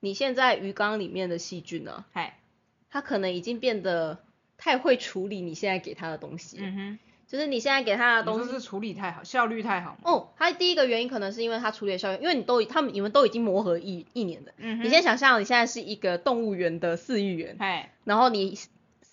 [0.01, 2.41] 你现在鱼缸里面的细菌呢、嗨，
[2.89, 4.21] 它可能已经变得
[4.57, 8.51] 太会处理你现在给它的东西，嗯哼，就是你现在给他的东西。
[8.51, 9.99] 是处理太好，效率太好吗？
[10.05, 14.53] 哦，他第一个原因可能是因为他处理的效率，因为你都他们你们都已经磨合一一年了。
[14.57, 18.59] 嗯哼，你先想象你现在是一个动物园的饲育员，嗨，然后你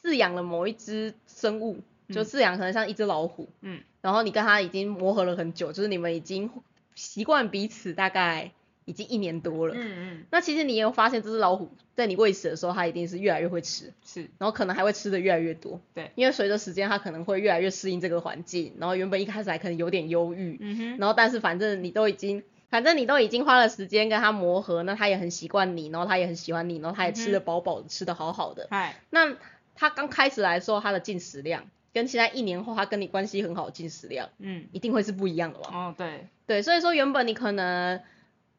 [0.02, 6.50] 饲养了某一只生物，就嗯饲养可能像一只老虎，嗯然后你跟他已经磨合了很久，就是你们已经
[6.94, 8.52] 习惯彼此大概
[8.86, 9.74] 已经一年多了。
[9.76, 15.82] 嗯嗯，那其实你也有发现，这只老虎在你喂食的时候，它一定是越来越会吃，是，然后可能还会吃的越来越多。
[15.94, 28.68] 对，因为随着时间，它可能会越来越适应这个环境，然后原本一开始还可能有点忧郁，嗯哼，然后但是反正你都已经，反正你都已经花了时间跟它磨合，那它也很习惯你，然后它也很喜欢你，然后它也吃的饱饱的，吃的好好的。
[28.70, 29.36] 嗨，那
[29.76, 35.70] 它刚开始来的时候，它的进食量跟现在一年后它跟你关系很好的进食量，嗯，一定会是不一样的吧。
[35.74, 38.02] 哦对，对，所以说原本你可能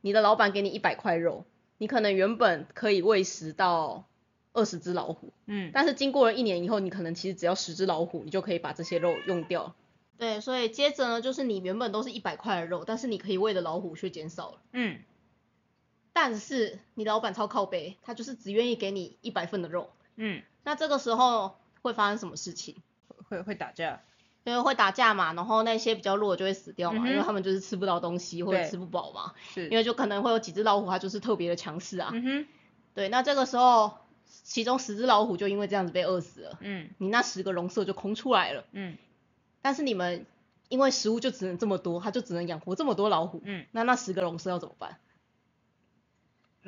[0.06, 1.44] 你的老板给你一百块肉，
[1.78, 4.04] 你可能原本可以喂食到
[4.52, 9.74] 二十只老虎，嗯，但是经过了一年以后，你可能其实只要十只老虎，你就可以把这些肉用掉。
[10.16, 14.58] 对，所以接着呢，就是你原本都是一百块的肉，但是你可以喂的老虎却减少了。
[14.70, 15.00] 嗯，
[16.12, 19.90] 但是你老板超靠背，他就是只愿意给你一百份的肉。
[20.14, 22.76] 嗯，那这个时候会发生什么事情？
[23.28, 24.04] 会会打架，
[24.46, 29.32] 因为会打架嘛，然后那些比较弱的就会死掉嘛，嗯因为他们就是吃不到东西或者吃不饱嘛。
[29.52, 32.10] 是，因为就可能会有几只老虎，它就是特别的强势啊。
[32.14, 32.46] 嗯哼，
[32.94, 33.90] 对，那这个时候，
[34.44, 38.64] 其中十只老虎就因为这样子被饿死了，嗯你那十个笼舍就空出来了。
[38.70, 38.96] 嗯
[39.62, 40.24] 但是你们
[40.68, 44.96] 因为食物就只能这么多，它就只能养活这么多老虎，嗯，那那十个笼舍要怎么办？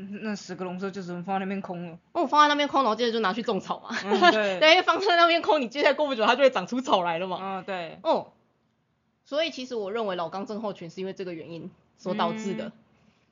[0.01, 3.95] 嗯那十个笼舍就只能放在那边空了，哦，我放在那边空，然后接着就拿去种草嘛。
[4.05, 7.39] 嗯对，对， 因为放在那边空，你接下来过不久它就会长出草来了嘛。
[7.43, 8.33] 嗯对，哦，
[9.25, 12.73] 所以其实我认为老缸症候群是因为这个原因所导致的，嗯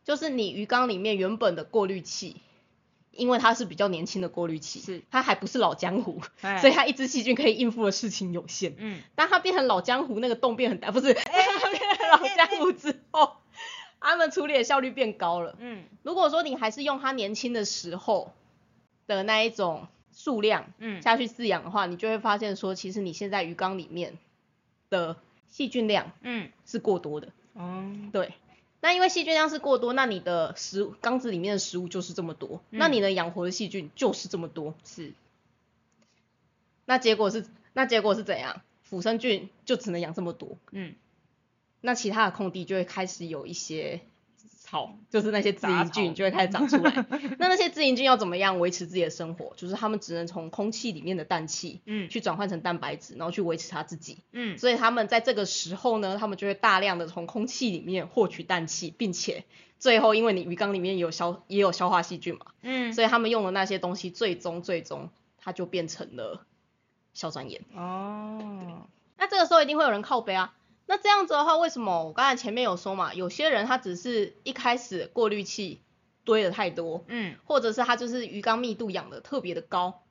[0.05, 2.37] 就是你鱼缸里面原本的过滤器，
[3.13, 8.75] 因为它是比较年轻的过滤器，是它还不是老江湖，哎所以它一只细菌可以应付的事情有限。
[8.79, 13.36] 嗯当它变成老江湖，那个洞变很大，不是， 它变成老江湖之后，
[14.11, 15.57] 它们处理的效率变高了。
[15.59, 15.85] 嗯。
[16.03, 18.33] 如果说你还是用他年轻的时候
[19.07, 21.03] 的那一种数量嗯。
[21.03, 24.17] 下去饲养的话，你就会发现说，其实你现在鱼缸里面
[24.89, 25.17] 的
[25.49, 27.29] 细菌量嗯，是过多的。
[27.55, 28.35] 哦，对，
[28.81, 32.79] 那因为细菌量是过多，那你的食物缸子里面的食物就是这么多，嗯。
[32.79, 34.75] 那你能养活的细菌就是这么多。
[34.85, 35.13] 是，
[36.85, 38.63] 那结果是，那结果是怎样？
[38.83, 40.95] 腐生菌就只能养这么多，嗯
[41.87, 44.01] 那其他的空地就会开始有一些
[44.59, 47.07] 草，就是那些自杂营菌就会开始长出来。
[47.39, 49.53] 那那些自营菌要怎么样维持自己的生活？
[49.57, 54.19] 就是他们只能从空气里面的氮气嗯去转换成蛋白质，然后去维持它自己。
[54.33, 59.45] 嗯所以他们在这个时候呢，他们就会大量的从空气里面获取氮气，并且
[59.79, 66.45] 最后因为你鱼缸里面有消也有消化细菌嘛，嗯，所以他们用的那些东西，最终最终它就变成了
[67.15, 67.63] 硝酸盐。
[67.77, 70.53] 哦，那这个时候一定会有人靠背啊。
[70.87, 75.83] 那这样子的话，为什么我刚才前面有说嘛，有些人他只是一开始过滤器
[76.25, 80.05] 堆的太多，嗯或者是他就是鱼缸密度养的特别的高，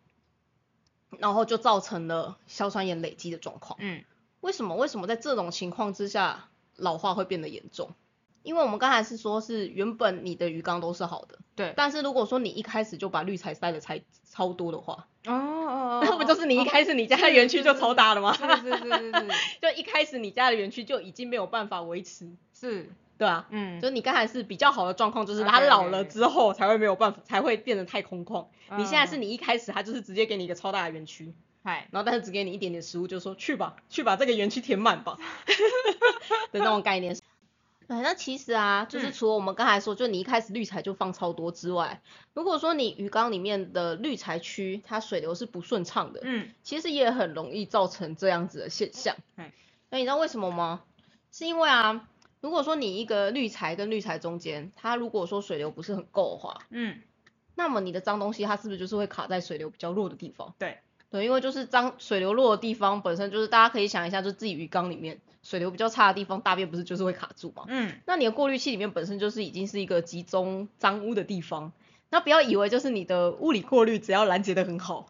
[1.17, 3.79] 然后就造成了硝酸盐累积的状况。
[3.81, 4.03] 嗯
[4.41, 4.75] 为什么？
[4.75, 7.95] 为什么在这种情况之下老化会变得严重？
[8.43, 18.33] 因为我们刚才是说是原本你的鱼缸都是好的，对，但是如果说你一开始就把滤材塞的才超多的话，哦哦，那 不就是你一开始你家的园区就超大了吗？
[18.33, 19.27] 是是是是是。
[19.61, 28.47] 就一开始你家的园区就已经没有办法维持，是，对啊，嗯，就是你刚才是比较好的状况，就是它老了之后才会没有办法，才会变得太空旷。
[28.69, 35.17] 嗯你现在是你一开始它就是直接给你一个超大的园区，嗨，然后但是只给你一点点食物，就说去吧，去把这个园区填满吧。
[36.51, 37.15] 的那种概念。
[37.87, 42.01] 对，那其实啊，就是嗯除了我们刚才说，就你一开始滤材就放超多之外，
[42.33, 49.51] 如果说你鱼缸里面的滤材区它水流是不顺畅的，嗯其实也很容易造成这样子的现象嗯。
[49.89, 50.81] 那你知道为什么吗？
[51.31, 52.07] 是因为啊，
[52.41, 57.01] 如果说你一个滤材跟滤材中间，它如果说水流不是很够的话，嗯，
[57.55, 60.53] 那么你的脏东西它是不是就是会卡在水流比较弱的地方？
[60.57, 60.79] 对，
[61.11, 67.65] 对，因为就是脏水流弱的地方本身就是大家可以想一下，就自己鱼缸里面水流比较差的地方，大便不是就是会卡住吗？
[67.67, 71.71] 嗯那你的过滤器里面本身就是已经是一个集中脏污的地方，
[72.09, 75.05] 那不要以为就是你的物理过滤只要拦截的很好，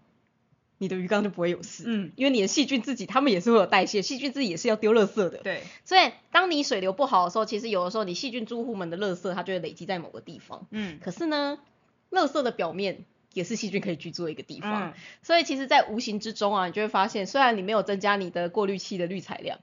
[0.78, 1.86] 你的鱼缸就不会有事。
[1.88, 5.38] 嗯，因为你的细菌自己，它们也是会有代谢，细菌自己也是要丢垃圾的。
[5.38, 10.68] 对，所以当你水流不好的时候，其实有的时候你细菌住户们的垃圾它就会累积在某个地方。
[10.72, 11.58] 嗯可是呢，
[12.12, 14.90] 垃圾的表面也是细菌可以居住的一个地方。
[14.90, 19.60] 嗯所以其实，在无形之中啊，你就会发现，虽然你没有增加你的过滤器的滤材量，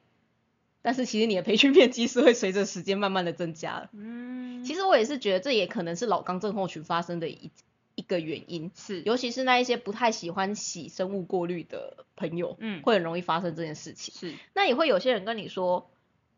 [0.83, 3.89] 但是其实你的培训面积是会随着时间慢慢的增加的。
[3.93, 7.51] 嗯，其实我也是觉得这也可能是老缸症候群发生的一
[7.95, 14.15] 一个原因，是，尤其是那一些不太喜欢洗生物过滤的朋友，嗯，会很容易发生这件事情。
[14.15, 15.91] 是，那也会有些人跟你说，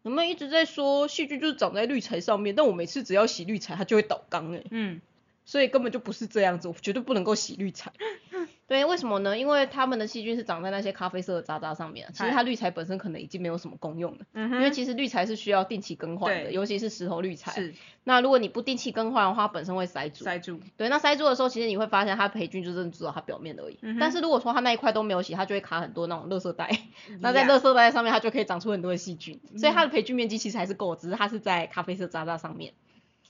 [0.03, 5.01] 你们一直在说细菌就是长在滤材上面，但我每次只要洗滤材，它就会倒缸哎、嗯，
[5.45, 7.93] 所以根本就不是这样子，我绝对不能够洗滤材。
[8.67, 9.37] 对，为什么呢？
[9.39, 17.53] 因为它们的细菌是长在那些咖啡色的渣渣上面啊，其实它滤材本身可能已经没有什么功用了，嗯因为其实滤材是需要定期更换的，尤其是石头滤材。
[17.53, 20.25] 是那如果你不定期更换的话，它本身会塞住。
[20.25, 23.79] 塞住，对，那塞住的时候，其实你会发现它培菌就只有它表面而已。
[23.83, 26.71] 嗯但是如果说它那一块都没有洗，它就会卡很多那种垃圾袋。
[27.21, 32.73] 那在呀垃圾袋上面，它就可以长出很多的细菌，所以嗯它的培菌面积其实还是够，只是它是在咖啡色渣渣上面。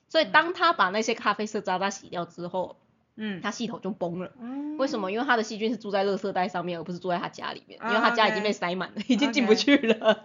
[0.09, 2.77] 所以当它把那些咖啡色渣渣洗掉之后，
[3.17, 4.33] 嗯，它系统就崩了。
[4.41, 5.11] 嗯为什么？
[5.13, 10.25] 因为它的细菌是住在垃圾袋上面，而不是住在它家里面，因为啊它家已经被塞满了，已经进不去了。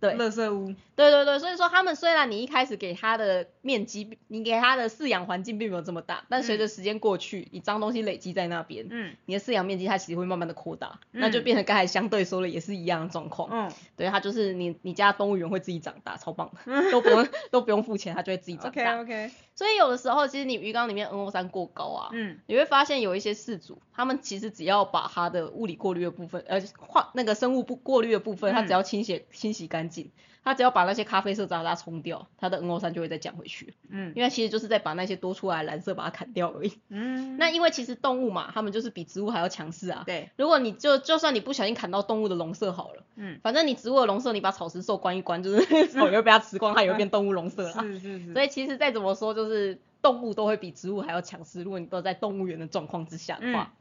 [0.00, 13.48] 对垃圾屋，对对对，所以说他们虽然你一开始给它的面积，你给它的饲养环境并没有这么大，但随着时间过去，你脏东西累积在那边，嗯你的饲养面积它其实会慢慢的扩大，那就嗯变成刚才相对说的也是一样的状况。
[13.50, 19.00] 嗯对，它就是你你家动物园会自己长大，超棒的，都不用都不用付钱，它就会自己长，OK 大。
[19.02, 22.38] OK，所以有的时候其实你鱼缸里面 NO 三过高啊，嗯。
[22.46, 28.74] 你会发现有一些饲主，他们其实只要把它的物理过滤的部分，呃，化那个生物不过滤的部分，它只嗯。
[28.74, 30.12] 要清洗清洗干净，
[30.48, 36.72] 它只要把那些咖啡色渣渣冲掉，它的 NO 三就会再降回去，嗯因为其实就是在把那些多出来的蓝色把它砍掉而已。
[36.88, 40.04] 嗯，那因为其实动物嘛，它们就是比植物还要强势啊。
[40.06, 47.82] 对，如果你就就算你不小心砍到动物的笼舍好了，嗯，反正你植物的笼舍你把草食兽关一关，就是 草也会被它吃光，它也会变动物笼舍啦。
[47.82, 51.62] 是是是，所以其实再怎么说，就是动物都会比植物还要强势。
[51.62, 53.74] 如果你都在动物园的状况之下的话，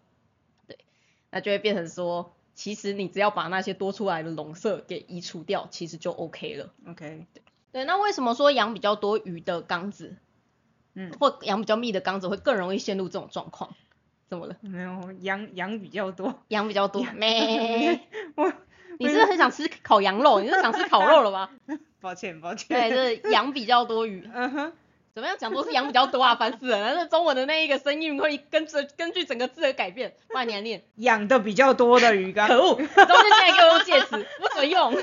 [0.68, 0.78] 对，
[1.32, 6.74] 那就会变成说，其实你只要把那些多出来的笼舍给移除掉，其实就 OK 了。
[6.90, 7.28] OK，
[7.72, 10.18] 对，那为什么说养比较多鱼的缸子，
[10.96, 13.76] 嗯，或养比较密的缸子会更容易陷入这种状况？
[14.28, 14.58] 怎么了？
[14.62, 18.02] 没有羊羊比较多，羊比较多，没？
[18.36, 18.52] 我
[18.98, 20.40] 你是不是很想吃烤羊肉？
[20.42, 21.52] 你是想吃烤肉了吗？
[22.02, 22.96] 抱歉抱歉，对，就
[23.28, 24.28] 是羊比较多鱼。
[24.34, 24.74] 嗯哼，
[25.18, 26.80] 怎么样讲都是羊比较多啊，烦死了！
[26.80, 30.84] 但是中文的那一个声音会跟着根据整个字的改变，不然你来念。
[30.98, 34.94] 养的比较多的鱼缸，可恶，中间竟然给我用介词，不准用。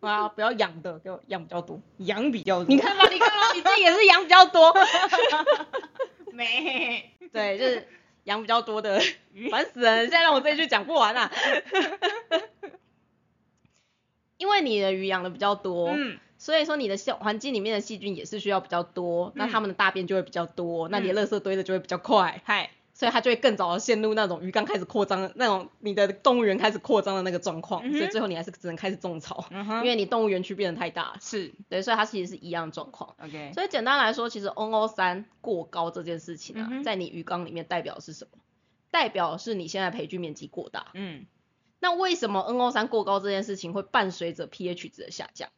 [0.00, 1.80] 啊，不要养的，给我养比较多。
[1.96, 4.74] 羊比较多，你看吧，你看吧，你自己也是养比较多。
[6.30, 7.88] 没，对，就是
[8.24, 9.00] 养比较多的，
[9.50, 10.00] 烦死人！
[10.00, 11.32] 现在让我这一句讲不完啊。
[14.36, 22.42] 因为你的鱼养的比较多，嗯，所以说你的细环境里面的细菌也是需要比较多，那它们的大便就会比较多，那你的垃圾堆的就会比较快。
[22.44, 31.12] 嗨，所以它就会更早的陷入那种鱼缸开始扩张的那种你的动物园开始扩张的那个状况，嗯所以最后你还是只能开始种草，嗯哼，因为你动物园区变得太大。
[31.12, 31.52] 了，是。
[31.68, 33.14] 对，所以它其实是一样的状况。
[33.22, 38.38] OK，所以简单来说，其实 NO 三过高这件事情啊，嗯在你鱼缸里面代表的是什么？
[38.90, 40.88] 代表是你现在培菌面积过大。
[40.94, 41.24] 嗯。
[41.78, 45.48] 那为什么 NO 三过高这件事情会伴随着 pH 值的下降？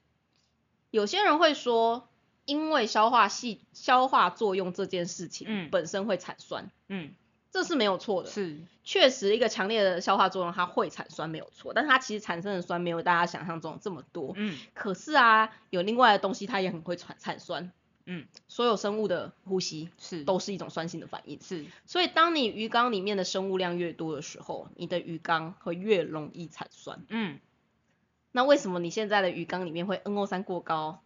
[0.95, 2.09] 有些人会说，
[2.45, 7.11] 因为消化系消化作用这件事情，嗯本身会产酸，嗯，
[7.51, 8.31] 这是没有错的。
[8.31, 14.35] 是，确实，一个强烈的消化作用，它会产酸没有错，但它其实产生的酸没有大家想象中这么多。
[14.37, 17.73] 嗯可是啊，有另外的东西它也很会产产酸。
[18.07, 21.41] 嗯，所有生物的呼吸是，都是一种酸性的反应。
[21.43, 27.03] 是，所以，当你鱼缸里面的生物量越多的时候，你的鱼缸会越容易产酸。
[27.09, 27.41] 嗯
[28.37, 31.01] 那为什么你现在的鱼缸里面会 NO 三过高，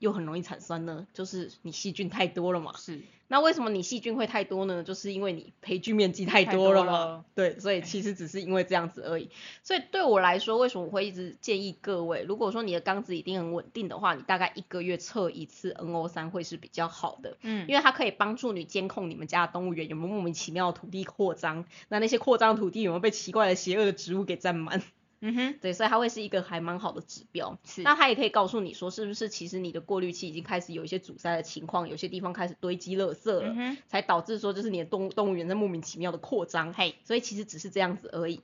[0.00, 1.06] 又很容易产酸呢？
[1.14, 2.72] 就是你细菌太多了嘛。
[2.76, 4.82] 是，那为什么你细菌会太多呢？
[4.82, 6.92] 就是因为你培菌面积太太多多了嘛。
[6.92, 9.30] 了对，所以其实只是因为这样子而已。
[9.62, 17.36] 所以对我来说，为什么我会一直建议各位，如果说你的缸子一定很稳定的话，你大概一个月测一次 NO 三会是比较好的。
[17.42, 24.82] 嗯因为它可以帮助你监控你们家的动物园有没有莫名其妙的土地扩张，那那些扩张的土地有没有被奇怪的邪恶的植物给占满？
[25.26, 27.58] 嗯哼，对，所以它会是一个还蛮好的指标。
[27.64, 36.74] 是，那它也可以告诉你说，是不是其实你的过滤器已经开始有一些阻塞的情况，有些地方开始堆积垃圾了，嗯哼，才导致说就是你的动物动物园在莫名其妙的扩张。
[36.74, 38.42] 嘿，所以其实只是这样子而已。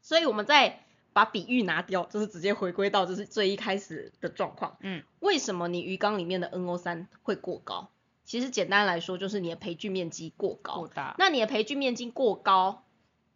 [0.00, 0.80] 所以我们再
[1.12, 4.78] 把比喻拿掉，就是直接回归到就是最一开始的状况。
[4.80, 7.90] 嗯，为什么你鱼缸里面的 NO 三会过高？
[8.24, 10.74] 其实简单来说，就是你的培菌面积过高。
[10.78, 12.82] 过大，那你的培菌面积过高，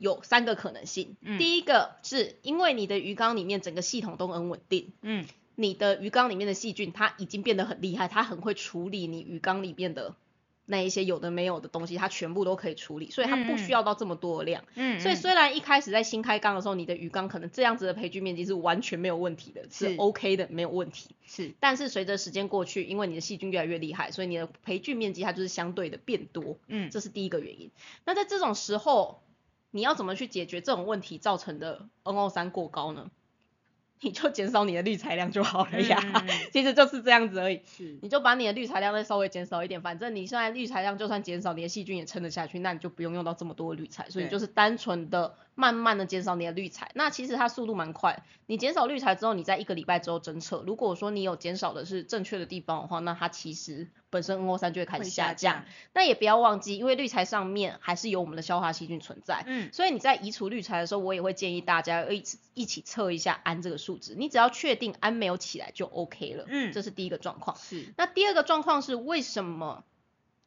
[0.01, 1.17] 有三个可能性。
[1.21, 5.25] 嗯第一个是因为你的鱼缸里面整个系统都很稳定，嗯
[5.55, 10.15] 你的鱼缸里面的细菌它已经变得很厉害，它很会处理你鱼缸里面的
[10.65, 14.65] 那一些有的没有的东西，它全部都可以处理，所以它不需要到这么多的量。
[14.75, 21.11] 嗯，所以虽然一开始在新开缸的时候，你的鱼缸可能这样子的培菌面积是完全没有问题的，是是 OK 的，没有问题。
[21.27, 27.71] 是但是随着时间过去，因为你的细菌越来越厉害，所以你的培菌面积它就是相对的变多，嗯这是第一个原因。
[28.07, 29.21] 那在这种时候，
[29.71, 33.11] 你要怎么去解决这种问题造成的 NO 三过高呢？
[34.03, 37.61] 你就减少你的滤材量就好了呀， 其实就是这样子而已。
[37.67, 46.91] 是你就把你的滤材量再稍微减少一点，反正你现在滤材量就算减少，你的细菌也撑得下去，那你就不用用到这么多滤材，所以就是单纯的慢慢的减少你的滤材。
[46.95, 59.71] 那其实它速度蛮快，你减少滤材之后，你在一个礼拜之后侦测，如果说你有减少的是正确的地方的话，那它其实本身 NO 三就会开始下降。，那也不要忘记，因为滤材上面还是有我们的消化细菌存在，嗯。
[59.73, 66.73] 所以你在移除滤材的时候，我也会建议大家一起一起测一下氨这个数值，你只要确定氨没有起来就 OK 了，嗯。
[66.73, 67.57] 这是第一个状况。
[67.59, 67.93] 是。
[67.99, 69.85] 那第二个状况是为什么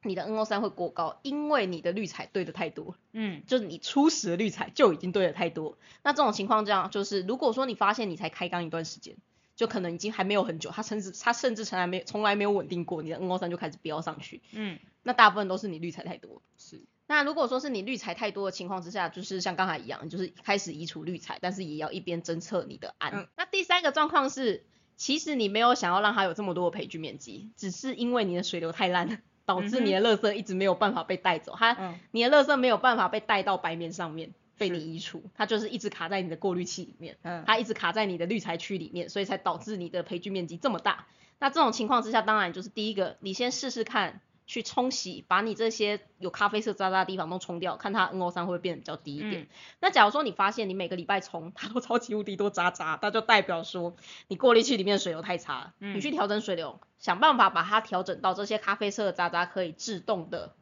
[0.03, 1.19] 你的 NO 三会过高？
[1.23, 5.77] 因为你的滤材堆的太多，嗯就是你初始的滤材就已经堆的太多。
[6.03, 9.15] 那这种情况这样，就是如果说你发现你才开缸一段时间，
[9.55, 16.41] 就可能已经还没有很久，它甚至它甚至从来没从来没有稳定过，你的 NO 三就开始飙上去，嗯那大部分都是你滤材太多。
[16.57, 23.13] 是那如果说是你滤材太多的情况之下，就是像刚才一样，就是开始移除滤材，但是也要一边侦测你的氨。
[23.13, 31.99] 嗯那第三个状况是，其实你没有想要让它有这么多的培菌面积，只是因为你的水流太烂了，导致你的垃圾一直没有办法被带走，它嗯。
[32.11, 37.43] 你的垃圾没有办法被带到白面上面被你移除，它就是一直卡在你的过滤器里面，嗯。
[37.45, 41.07] 它一直卡在你的滤材区里面，所以才导致你的培菌面积这么大。
[41.39, 49.43] 那这种情况之下，当然就是第一个，你先试试看去冲洗，把你这些有咖啡色渣渣的地方都冲掉，看它 NO 三会不会变得比较低一点。
[49.43, 49.47] 嗯
[49.79, 53.95] 那假如说你发现你每个礼拜冲它都超级无敌多渣渣，那就代表说
[54.27, 60.53] 你过滤器里面水流太差了，嗯你去调整水流，想办法把它调整到这些咖啡色的渣渣可以自动的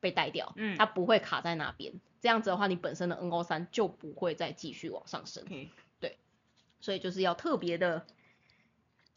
[0.00, 1.94] 被带掉，嗯它不会卡在那边。
[2.20, 5.42] 这样子的话，你本身的 NO 三就不会再继续往上升。
[5.44, 6.18] ，OK，
[6.80, 8.04] 所以就是要特别的。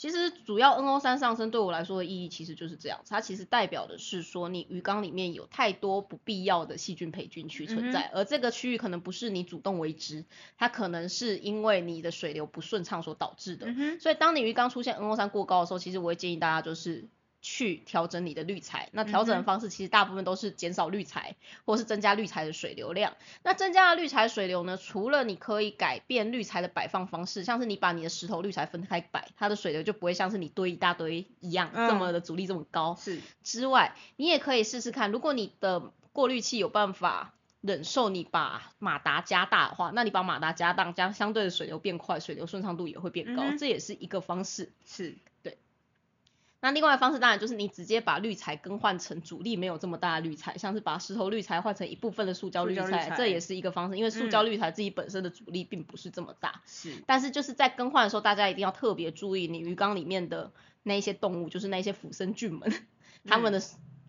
[0.04, 10.26] 其实主要 NO 三上升对我来说的意义其实就是这样，它其实代表的是说你鱼缸里面有太多不必要的细菌培菌区存在，而这个区域可能不是你主动为之，
[10.58, 13.68] 它可能是因为你的水流不顺畅所导致的。
[13.68, 17.08] 嗯所以当你鱼缸出现 NO 三过高的时候，其实我会建议大家就是
[17.44, 18.90] 去调整你的滤材。
[18.94, 21.36] 那调整的方式其实大部分都是减少滤材，
[21.66, 23.16] 或是增加滤材的水流量。
[23.44, 32.96] 那增加了滤材水流呢，除了你可以改变滤材的摆放方式，像是你把你的石头滤材分开摆，它的水流就不会像是你堆一大堆一样、嗯这么的阻力这么高。
[33.00, 44.72] 是之外，你也可以试试看，如果你的过滤器有办法忍受你把马达加大的话，那你把马达加大，将相对的水流变快，水流顺畅度也会变高，嗯这也是一个方式。
[44.86, 45.16] 是
[46.64, 56.62] 那另外的方式当然就是你直接把滤材更换成阻力没有这么大的滤材，像是把石头滤材换成一部分的塑胶滤材，这也是一个方式，因为塑胶滤材自己本身的阻力并不是这么大。
[56.66, 60.54] 是但是就是在更换的时候，大家一定要特别注意你鱼缸里面的
[60.84, 62.72] 那一些动物，就是那一些腐生菌们，
[63.28, 63.62] 它们的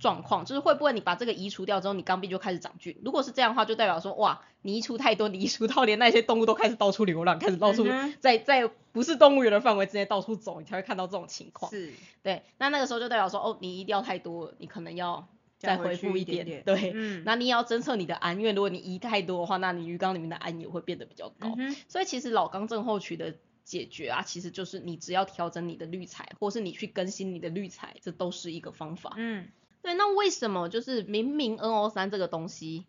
[0.05, 2.95] 状况，就是会不会你把这个移除掉之后，你缸壁就开始长菌？
[3.03, 7.87] 如果是这样的话，就代表说，哇，你移除太多，你移除到连那些动物都开始到处流浪，开始到处
[8.21, 11.71] 在在不是动物园的范围之内到处走，你才会看到这种情况。
[11.71, 11.91] 是
[12.23, 15.27] 对，那那个时候就代表说，哦，你移掉太多了，你可能要
[15.59, 16.43] 再回复一点。
[16.43, 21.55] 一点点对，嗯那你也要侦测你的氨，因为如果你移太多的话，那你鱼缸里面的氨也会变得比较高。
[21.57, 23.35] 嗯所以其实老缸症候群的
[23.65, 29.15] 解决啊，其实就是你只要调整你的滤材，或是你去更新你的滤材，这都是一个方法。
[29.17, 29.49] 嗯
[29.85, 32.87] 对，那为什么就是明明 NO 三这个东西，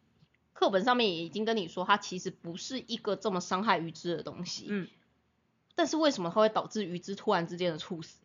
[0.54, 4.88] 课本上面也已经跟你说，它其实不是一个这么伤害鱼只的东西，嗯
[5.76, 8.16] 但是为什么它会导致鱼只突然之间的猝死？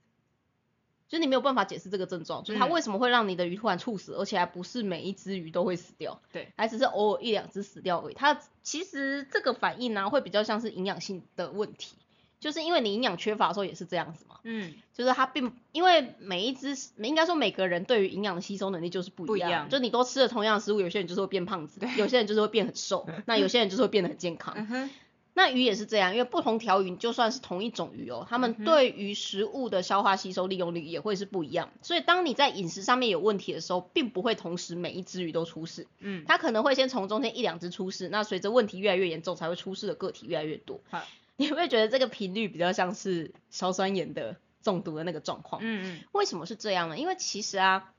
[1.09, 8.15] 就是你没有办法解释这个症状，就是它嗯为什么会让你的鱼突然猝死，而且还不是每一只鱼都会死掉，对，还只是偶尔一两只死掉而已。
[8.15, 11.97] 它其实这个反应呢、会比较像是营养性的问题，
[12.41, 24.55] 就是因为你营养缺乏的时候也是这样子嘛，嗯就是它并因为每一只应该说每个人对于营养的吸收能力就是不一样，就你都吃了同样的食物，有些人就是会变胖子，有些人就是会变很瘦， 那有些人就是会变得很健康。
[24.57, 24.91] 嗯
[25.33, 31.71] 那鱼也是这样，因为不同条鱼就算是同一种鱼哦，它们对于食物的消化吸收利用率也会是不一样。
[31.83, 41.01] 所以当你在饮食上面有问题的时候，并不会同时每一只鱼都出事，嗯它可能会先从中间一两只出事，那随着问题越来越严重，才会出事的个体越来越多好。
[41.41, 45.63] 你会觉得这个频率比较像是硝酸盐的中毒的那个状况？
[45.65, 46.99] 嗯嗯为什么是这样呢？
[46.99, 47.95] 因为其实啊，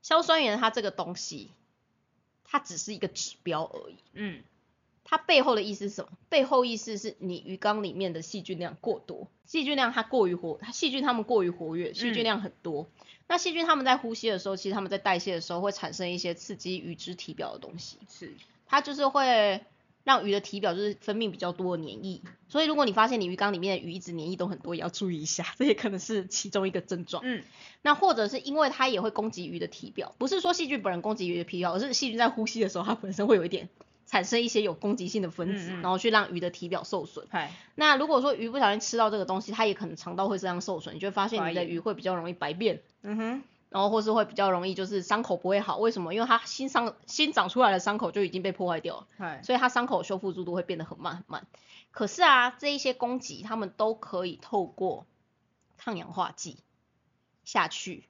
[0.00, 1.50] 硝酸盐它这个东西，
[2.44, 3.96] 它只是一个指标而已。
[4.14, 4.42] 嗯
[5.04, 6.10] 它背后的意思是什么？
[6.30, 12.88] 背后意思是你鱼缸里面的细菌量过多，细菌量它过于活，细菌它们过于活跃，细菌量很多。
[13.26, 18.32] 那细菌它们在呼吸的时候，其实它们在代谢的时候会产生一些刺激鱼脂体表的东西，是，
[18.66, 19.62] 它就是会
[20.08, 22.22] 让鱼的体表就是分泌比较多的黏液。
[22.48, 27.22] 所以如果你发现你鱼缸里面的鱼一直黏液都很多，也要注意一下，这也可能是其中一个症状。
[27.26, 27.42] 嗯，
[27.82, 33.68] 那或者是因为它也会攻击鱼的体表，不是说细菌本人攻击鱼的体表，而是细菌在呼吸的时候，它本身会有一点
[34.06, 37.26] 产生一些有攻击性的分子，嗯嗯然后去让鱼的体表受损。
[37.28, 45.76] 嗨，那如果说鱼不小心吃到这个东西，它也可能肠道会这样受损，你就会发现你的鱼会比较容易白变，嗯哼，然后或是会比较容易就是伤口不会好。
[45.78, 46.14] 为什么？
[46.14, 51.46] 因为它新伤新长出来的伤口就已经被破坏掉了，嗨，所以它伤口修复速度会变得很慢很慢。
[51.90, 55.06] 可是啊，这一些攻击它们都可以透过
[55.76, 56.58] 抗氧化剂
[57.44, 58.04] 下去，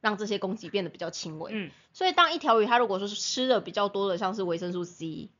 [0.00, 1.50] 让这些攻击变得比较轻微。
[1.54, 5.30] 嗯，所以当一条鱼它如果说是吃的比较多的，像是维生素 C，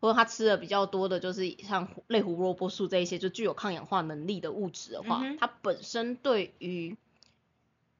[0.00, 6.96] 或者它吃的比较多的就是像类胡萝卜素这一些就具有抗氧化能力的物质的话，嗯它本身对于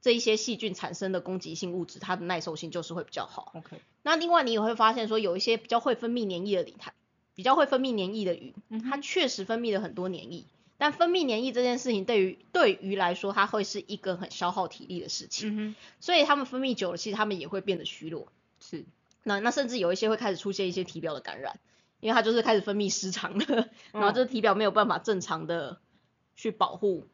[0.00, 3.52] 这一些细菌产生的攻击性物质，它的耐受性就是会比较好。
[3.56, 6.92] OK，那另外你也会发现说，有一些比较会分泌黏液的鱼，它
[7.34, 10.44] 比较会分泌黏液的鱼，嗯它确实分泌了很多黏液。
[10.78, 18.28] 但分泌黏液这件事情对于对鱼来说，它会是一个很消耗体力的事情，嗯，所以它们分泌久了，其实它们也会变得虚弱。
[18.60, 18.86] 是，
[19.22, 21.60] 那那甚至有一些会开始出现一些体表的感染，
[22.00, 25.80] 因为它就是开始分泌失常了， 然后嗯这体表没有办法正常的
[26.34, 27.06] 去保护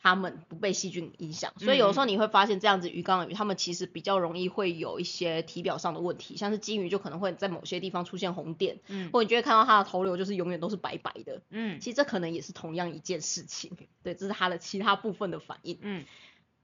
[0.00, 9.10] 它们不被细菌影响，所以有的时候你会发现这样子鱼缸的鱼，它们其实比较容易会有一些体表上的问题，像是金鱼就可能会在某些地方出现红点，嗯。
[9.12, 11.80] 或你就会看到它的头流就是永远都是白白的，嗯。
[11.80, 15.78] 其实这可能也是同样一件事情，对，这是它的其他部分的反应。
[15.82, 16.04] 嗯。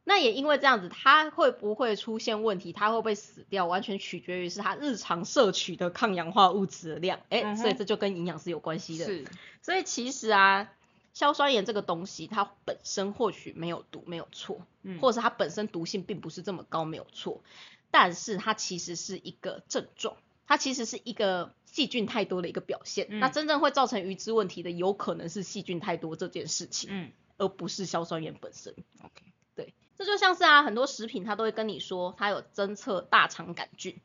[0.07, 7.21] 那也因为这样子，它会不会出现问题，它会不会死掉，完全取决于是它日常摄取的抗氧化物质的量。
[7.31, 9.07] 哎、嗯所以这就跟营养是有关系的。
[9.07, 9.25] 是，
[9.63, 10.71] 所以其实啊，
[11.15, 17.43] 硝酸盐这个东西，它本身或许没有毒，没有错，嗯或者是它本身毒性并不是这么高，没有错，
[17.91, 23.07] 但是它其实是一个症状，它其实是一个细菌太多的一个表现。
[23.09, 28.75] 嗯那真正会造成鱼脂问题的，有可能是细菌太多这件事情，嗯而不是硝酸盐本身。
[29.03, 29.23] ，OK，
[29.55, 34.01] 对这就像是啊，很多食品它都会跟你说，它有侦测大肠杆菌，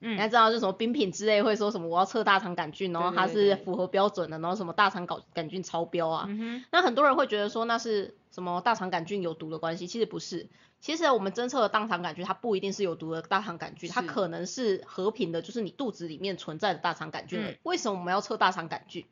[0.00, 6.26] 嗯你还知道就什么冰品之类会说什么我要测大肠杆菌，然后它是符合标准的，然后什么大肠杆杆菌超标啊。
[6.28, 10.48] 嗯哼，那很多人会觉得说那是什么大肠杆菌有毒的关系，其实不是。
[10.80, 17.38] 其实我们侦测的大肠杆菌，它不一定是有毒的大肠杆菌，它可能是和平的，就是你肚子里面存在的大肠杆菌。
[17.38, 19.04] 嗯为什么我们要测大肠杆菌？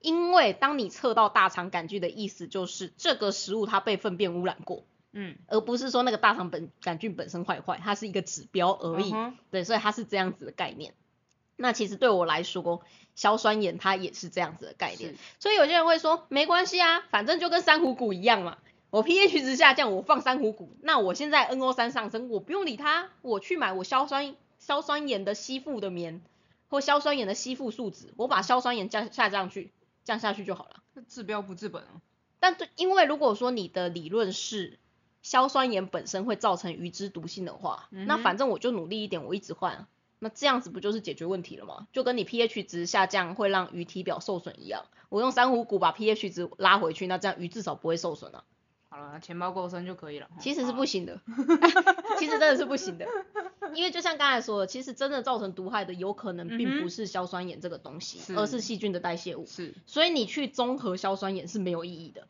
[0.00, 4.84] 因为当你测到大肠杆菌的意思，就是这个食物它被粪便污染过。
[5.12, 9.12] 嗯而不是说那个大肠本杆菌本身坏坏，它是一个指标而已。
[9.12, 10.94] 嗯对，所以它是这样子的概念。
[11.56, 12.82] 那其实对我来说，
[13.14, 15.14] 硝酸盐它也是这样子的概念。
[15.38, 18.58] 所以有些人会说，没关系啊，反正就跟珊瑚骨一样嘛。
[18.90, 26.22] 我 pH 值下降，我放珊瑚骨，那我现在 NO 3上升，我不用理它，我去买我硝酸硝酸盐的吸附的棉
[26.68, 29.70] 或硝酸盐的吸附树脂，我把硝酸盐降下降去，
[30.02, 30.82] 降下去就好了。
[30.94, 32.02] 那治标不治本啊，
[32.40, 34.79] 但对，因为如果说你的理论是
[35.22, 41.86] 硝酸盐本身会造成鱼脂毒性的话，嗯那反正我就努力一点，我一直换啊，那这样子不就是解决问题了吗？
[41.92, 48.44] 就跟你 pH 值下降会让鱼体表受损一样，我用珊瑚骨把 pH 值拉回去，那这样鱼至少不会受损啊。
[48.88, 50.28] 好了，钱包够深就可以了。
[50.40, 51.20] 其实是不行的，
[52.18, 53.06] 其实真的是不行的，
[53.72, 59.46] 因为就像刚才说的，其实真的造成毒害的有可能并不是硝酸盐这个东西，是而是细菌的代谢物。
[59.46, 62.26] 是，所以你去综合硝酸盐是没有意义的。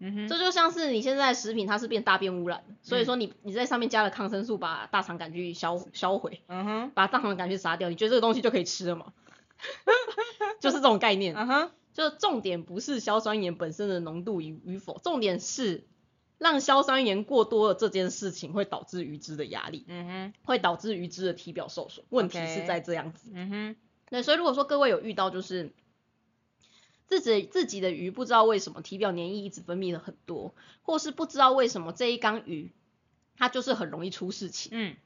[0.00, 9.12] 嗯哼，这就像是你现在食品它是变大便污染的，所以说你你在上面加了抗生素，把大肠杆菌销销毁，嗯哼，把大肠杆菌杀掉，你觉得这个东西就可以吃了吗？
[10.60, 15.84] 就是这种概念，嗯哼，就重点不是硝酸盐本身的浓度与与否，重点是
[16.38, 22.06] 让硝酸盐过多的这件事情会导致鱼脂的压力，嗯哼，会导致鱼脂的体表受损。
[22.10, 23.32] 问题是在这样子。
[23.34, 23.76] 嗯哼，
[24.10, 25.72] 对，所以如果说各位有遇到就是
[27.08, 32.70] 自己自己的鱼不知道为什么体表黏液一直分泌的很多，或是不知道为什么这一缸鱼
[33.36, 34.96] 它就是很容易出事情，嗯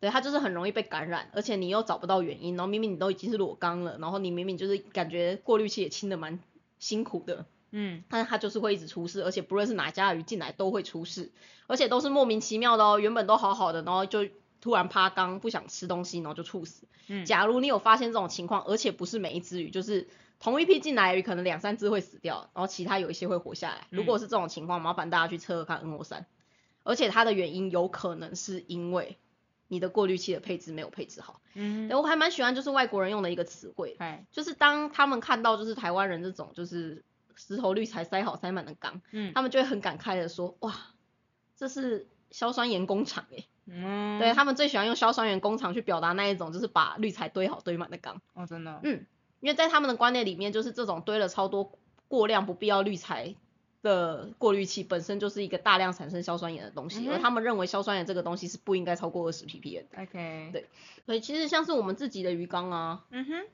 [0.00, 6.40] 对，它就是很容易被感染，而且你又找不到原因，然后明明你都已经是裸缸了，然后你明明就是感觉过滤器也清的蛮
[6.80, 11.30] 辛苦的，嗯但是它就是会一直出事，而且不论是哪家的鱼进来都会出事，
[11.68, 14.26] 而且都是莫名其妙的哦，原本都好好的，然后就
[14.60, 16.86] 突然趴缸不想吃东西，然后就猝死。
[17.08, 20.08] 嗯，假如你有发现这种情况，而且不是每一只鱼，就是
[20.42, 23.86] 同一批进来的鱼，可能两三只会死掉，然后其他有一些会活下来。
[23.90, 26.24] 如果是这种情况，麻烦大家去测测看 NO 3，
[26.82, 29.16] 而且它的原因有可能是因为
[29.68, 31.40] 你的过滤器的配置没有配置好。
[31.54, 31.86] 嗯。
[31.88, 37.04] 对我还蛮喜欢就是外国人用的一个词汇，嗨，就是当他们看到就是台湾人这种就是
[37.36, 39.32] 石头滤材塞好塞满的缸，嗯。
[39.32, 40.74] 他们就会很感慨的说，哇，
[41.56, 48.20] 这是硝酸盐工厂诶、嗯，对他们最喜欢用硝酸盐工厂去表达那一种就是把滤材堆好堆满的缸。
[48.34, 49.06] 哦，真的，嗯，
[49.42, 51.72] 因为在他们的观念里面，就是这种堆了超多
[52.08, 53.34] 过量不必要滤材
[53.82, 60.02] 的过滤器，本身就是一个大量产生硝酸盐的东西，而他们认为硝酸盐这个东西是不应该超过二十 ppm 的。
[60.02, 60.68] ，OK，对
[61.04, 63.44] 所以其实像是我们自己的鱼缸啊，嗯哼，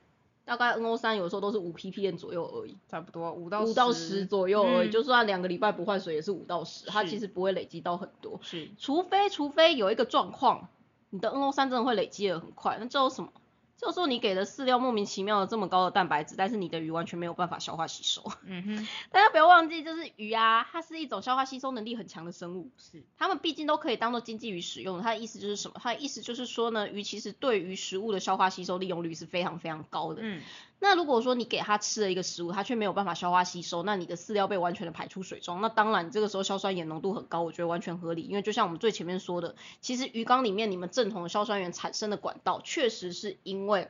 [0.45, 10.69] 大概 NO 三有时候都是五 ppm 左右而已，差不多五到五到十左右而已，嗯就算两个礼拜不换水也是五到十，它其实不会累积到很多，是，除非除非有一个状况，
[11.09, 13.31] 你的 NO 三真的会累积的很快，那这有什么？
[13.79, 18.21] 就是说你给的饲料莫名其妙的这么高的蛋白质，但是你的鱼完全没有办法消化吸收。
[18.45, 25.01] 嗯哼， 大家不要忘记，就是鱼啊，它是一种消化吸收能力很强的生物，是，它们毕竟都可以当做经济鱼使用。
[25.01, 25.79] 它的意思就是什么？
[25.81, 30.21] 它的意思就是说呢，鱼其实对于食物的消化吸收利用率是非常非常高的。
[30.23, 30.41] 嗯，
[30.81, 38.21] 那如果说你给它吃了一个食物，它却没有办法消化吸收，那你的饲料被完全的排出水中，那当然你这个时候硝酸盐浓度很高，我觉得完全合理。
[38.21, 43.89] 因为就像我们最前面说的，其实鱼缸里面你们正统的硝酸盐产生的管道，确实是因为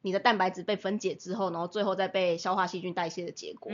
[0.00, 3.72] 你的蛋白质被分解之后，然后最后再被消化细菌代谢的结果。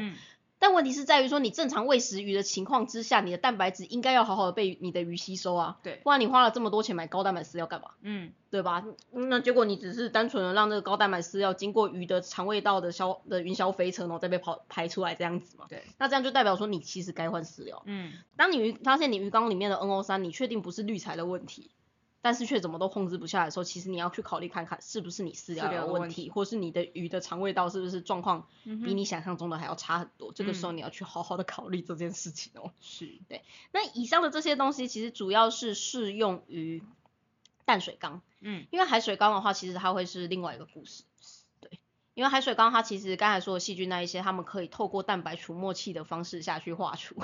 [0.59, 7.91] 但问题是在于说，你正常喂食鱼的情况之下，你的蛋白质应该要好好的被你的鱼吸收啊，对，不然你花了这么多钱买高蛋白饲料干嘛？
[8.03, 8.85] 嗯，对吧？
[9.13, 15.67] 嗯那结果你只是单纯的让这个高蛋白饲料经过鱼的肠胃道的消的云霄飞车，然后再被跑排出来这样子嘛？
[15.69, 17.83] 对，那这样就代表说你其实该换饲料。
[17.87, 21.71] 嗯，当你鱼发现你鱼缸里面的 NO 三，你确定不是滤材的问题，
[22.21, 30.33] 但是却怎么都控制不下来的时候，其实你要去考虑看看是不是你饲料有的问题或是你的鱼的肠胃道是不是状况比你想象中的还要差很多。
[30.33, 32.73] 这个时候嗯你要去好好的考虑这件事情哦。
[32.81, 33.43] 是对，
[33.73, 36.83] 那以上的这些东西其实主要是适用于
[37.65, 38.21] 淡水缸。
[38.41, 41.03] 嗯，因为海水缸的话，其实它会是另外一个故事。
[41.61, 41.81] 对，
[42.15, 47.17] 因为海水缸它其实刚才说的细菌那一些，它们可以透过蛋白除沫器的方式下去化除，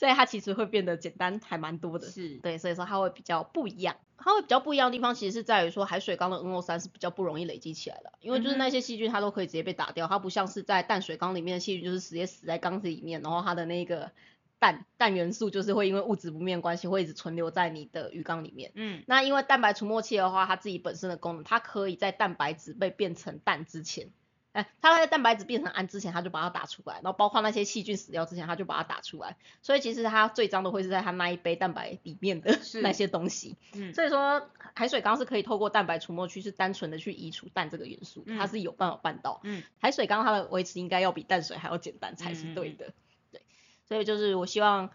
[0.00, 2.08] 所以它其实会变得简单还蛮多的。
[2.08, 3.96] 是，对，所以说它会比较不一样。
[4.16, 14.10] 它会比较不一样的地方，其实是在于说海水缸的 NO 三是比较不容易累积起来的，因为就是那些细菌它都可以直接被打掉，它不像是在淡水缸里面的细菌，就是直接死在缸子里面，然后它的那个
[14.58, 18.72] 氮氮元素就是会因为物质不灭的关系，会一直存留在你的鱼缸里面。
[18.74, 24.08] 嗯，那因为蛋白除沫器的话，它自己本身的功能，它可以在蛋白质被变成氮之前，
[24.52, 29.36] 哎，它在蛋白质变成氨之前，它就把它打出来，然后包括那些细菌死掉之前，它就把它打出来。
[29.62, 33.56] 所以其实它最脏的会是在它那一杯蛋白里面的那些东西。
[33.74, 39.40] 嗯，所以说海水缸是可以透过蛋白除沫区是单纯的去移除氮这个元素，它嗯是有办法办到。
[39.44, 42.92] 嗯，海水缸它的维持应该要比淡水还要简单才是对的。
[43.30, 43.42] 对，
[43.86, 44.90] 所以就是我希望。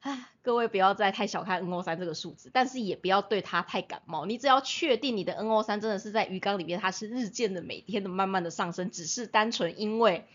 [0.00, 4.26] 唉，各位不要再太小看 NO 三这个数字，但是也不要对它太感冒。
[4.26, 10.26] 你只要确定你的 NO 三真的是在鱼缸里面，它是日渐的、每天的慢慢的上升，只是单纯因为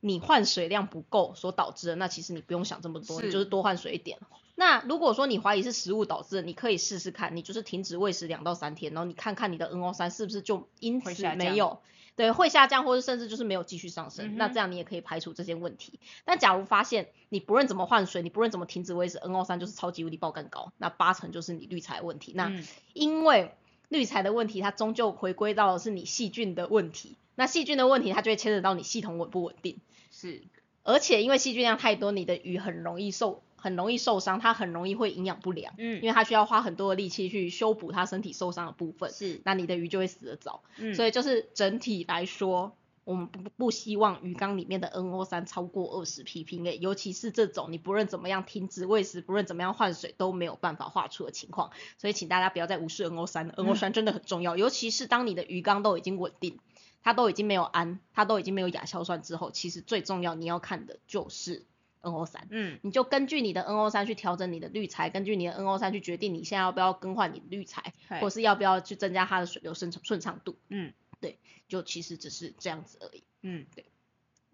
[0.00, 4.18] 你换水量不够所导致的，那其实你不用想这么多，你就是多换水一点。
[4.54, 11.80] 那如果说你怀疑是食物导致的，你可以试试看，你就是停止喂食两到三天，然后你看看你的 NO 三是不是就因此没有，
[12.16, 14.34] 对，会下降，或者甚至就是没有继续上升。
[14.34, 15.98] 嗯那这样你也可以排除这些问题。
[16.24, 22.32] 但假如发现你不论怎么换水，你不论怎么停止喂食，NO 三就是超级无敌爆干高，那八成就是你滤材问题。
[22.34, 23.54] 那嗯因为
[23.88, 27.16] 滤材的问题，它终究回归到的是你细菌的问题。
[27.34, 29.78] 那细菌的问题，它就会牵扯到你系统稳不稳定。
[30.10, 30.42] 是，
[30.84, 40.62] 而且因为细菌量太多，你的鱼很容易受很容易受伤，它很容易会营养不良，嗯因为它需要花很多的力气去修补它身体受伤的部分，是，那你的鱼就会死得早。
[40.76, 51.70] 嗯，所以就是整体来说，我们不不希望鱼缸里面的 NO 三超过二十 ppm，尤其是这种你不论怎么样停止喂食，不论怎么样换水都没有办法化出的情况。
[51.96, 56.58] 所以请大家不要再无视 NO 三了，NO 三真的很重要，尤其是当你的鱼缸都已经稳定。
[57.06, 61.66] 它都已经没有氨，它都已经没有亚硝酸之后，其实最重要你要看的就是
[62.04, 62.46] NO 三。
[62.50, 70.56] 嗯，你就根据你的 NO 三去调整你的滤材，根据你的 NO 三去决定你现在要不要更换你的滤材，或是要不要去增加它的水流顺顺畅度。
[70.68, 71.38] 嗯，对，
[71.68, 73.22] 就其实只是这样子而已。
[73.42, 73.86] 嗯，对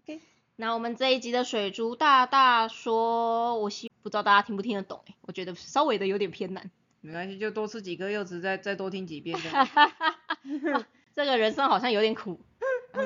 [0.02, 0.20] ，OK，
[0.56, 6.70] 那我们这一集的水族大大说，我希不知道大家听不听得懂、欸，我觉得稍微的有点偏难。
[7.02, 9.68] 没关系，就多吃几颗柚子，再再多听几遍这样。
[11.14, 12.49] 这个人生好像有点苦，啊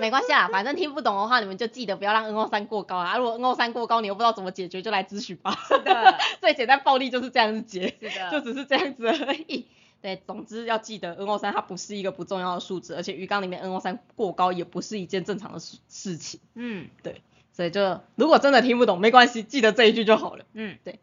[0.01, 3.16] 没关系啦，反正听不懂的话，你们就记得不要让 NO 三过高啊。
[3.18, 5.57] 如果 NO 三过高，你又不知道怎么解决，就来咨询吧。
[5.68, 7.97] 是的，最简单暴力就是这样子解。
[8.01, 9.66] 是的，就只是这样子而已。
[10.01, 16.41] 对，总之要记得 NO 三它不是一个不重要的数值，而且鱼缸里面 NO 三过高也不是一件正常的事事情。
[16.55, 17.22] 嗯对
[17.53, 20.45] 所以就如果真的听不懂没关系，记得这一句就好了。
[20.53, 20.99] 嗯，对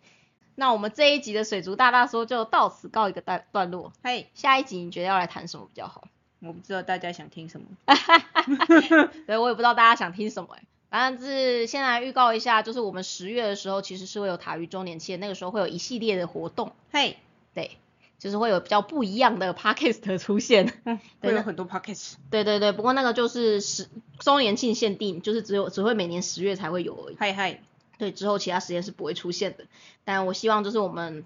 [0.54, 3.94] 那我们这一集的水族大大说就到此告一个段段落。
[4.04, 6.04] 嘿，下一集你觉得要来谈什么比较好？
[6.42, 7.68] 我不知道大家想听什么。
[9.28, 17.16] 对我也不知道大家想听什么哎、反正是先来预告一下，就是我们十月的时候其实是会有塔鱼周年庆，那个时候会有一系列的活动，嘿，
[17.54, 17.78] 对，
[18.20, 20.74] 就是会有比较不一样的 podcast 出现。
[21.22, 22.16] 会有很多 podcast。
[22.30, 23.88] 对对对，不过那个就是十
[24.20, 27.16] 周年庆限定，就是只有只会每年十月才会有而已。
[27.18, 27.62] 嗨嗨，
[27.98, 29.66] 对，之后其他时间是不会出现的。
[30.04, 31.24] 但我希望就是我们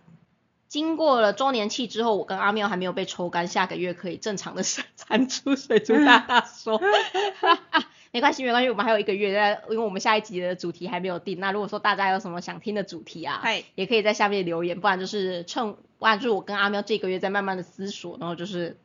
[0.75, 4.61] 经过了周年庆之后，我跟阿妙还没有被抽干，下个月可以正常的
[4.97, 6.81] 产出水族大大说。
[8.11, 11.39] 没关系，没关系，我们还有一个月，在因为我们下一集的主题还没有定。
[11.39, 13.41] 那如果说大家有什么想听的主题啊，
[13.75, 18.75] 也可以在下面留言，不然就是趁，不然就是我跟阿喵这个月在慢慢的思索，然后就是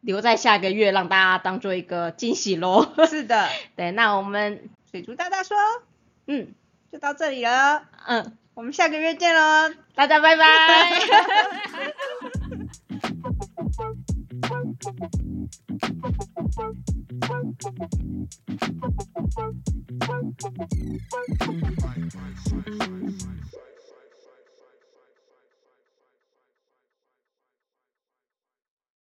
[0.00, 2.86] 留在下个月让大家当做一个惊喜喽。
[3.08, 5.56] 是的， 对，那我们水族大大说
[6.28, 6.54] 嗯
[6.92, 9.72] 就到这里了，嗯，我们下个月见喽。
[9.94, 10.44] 大家拜拜。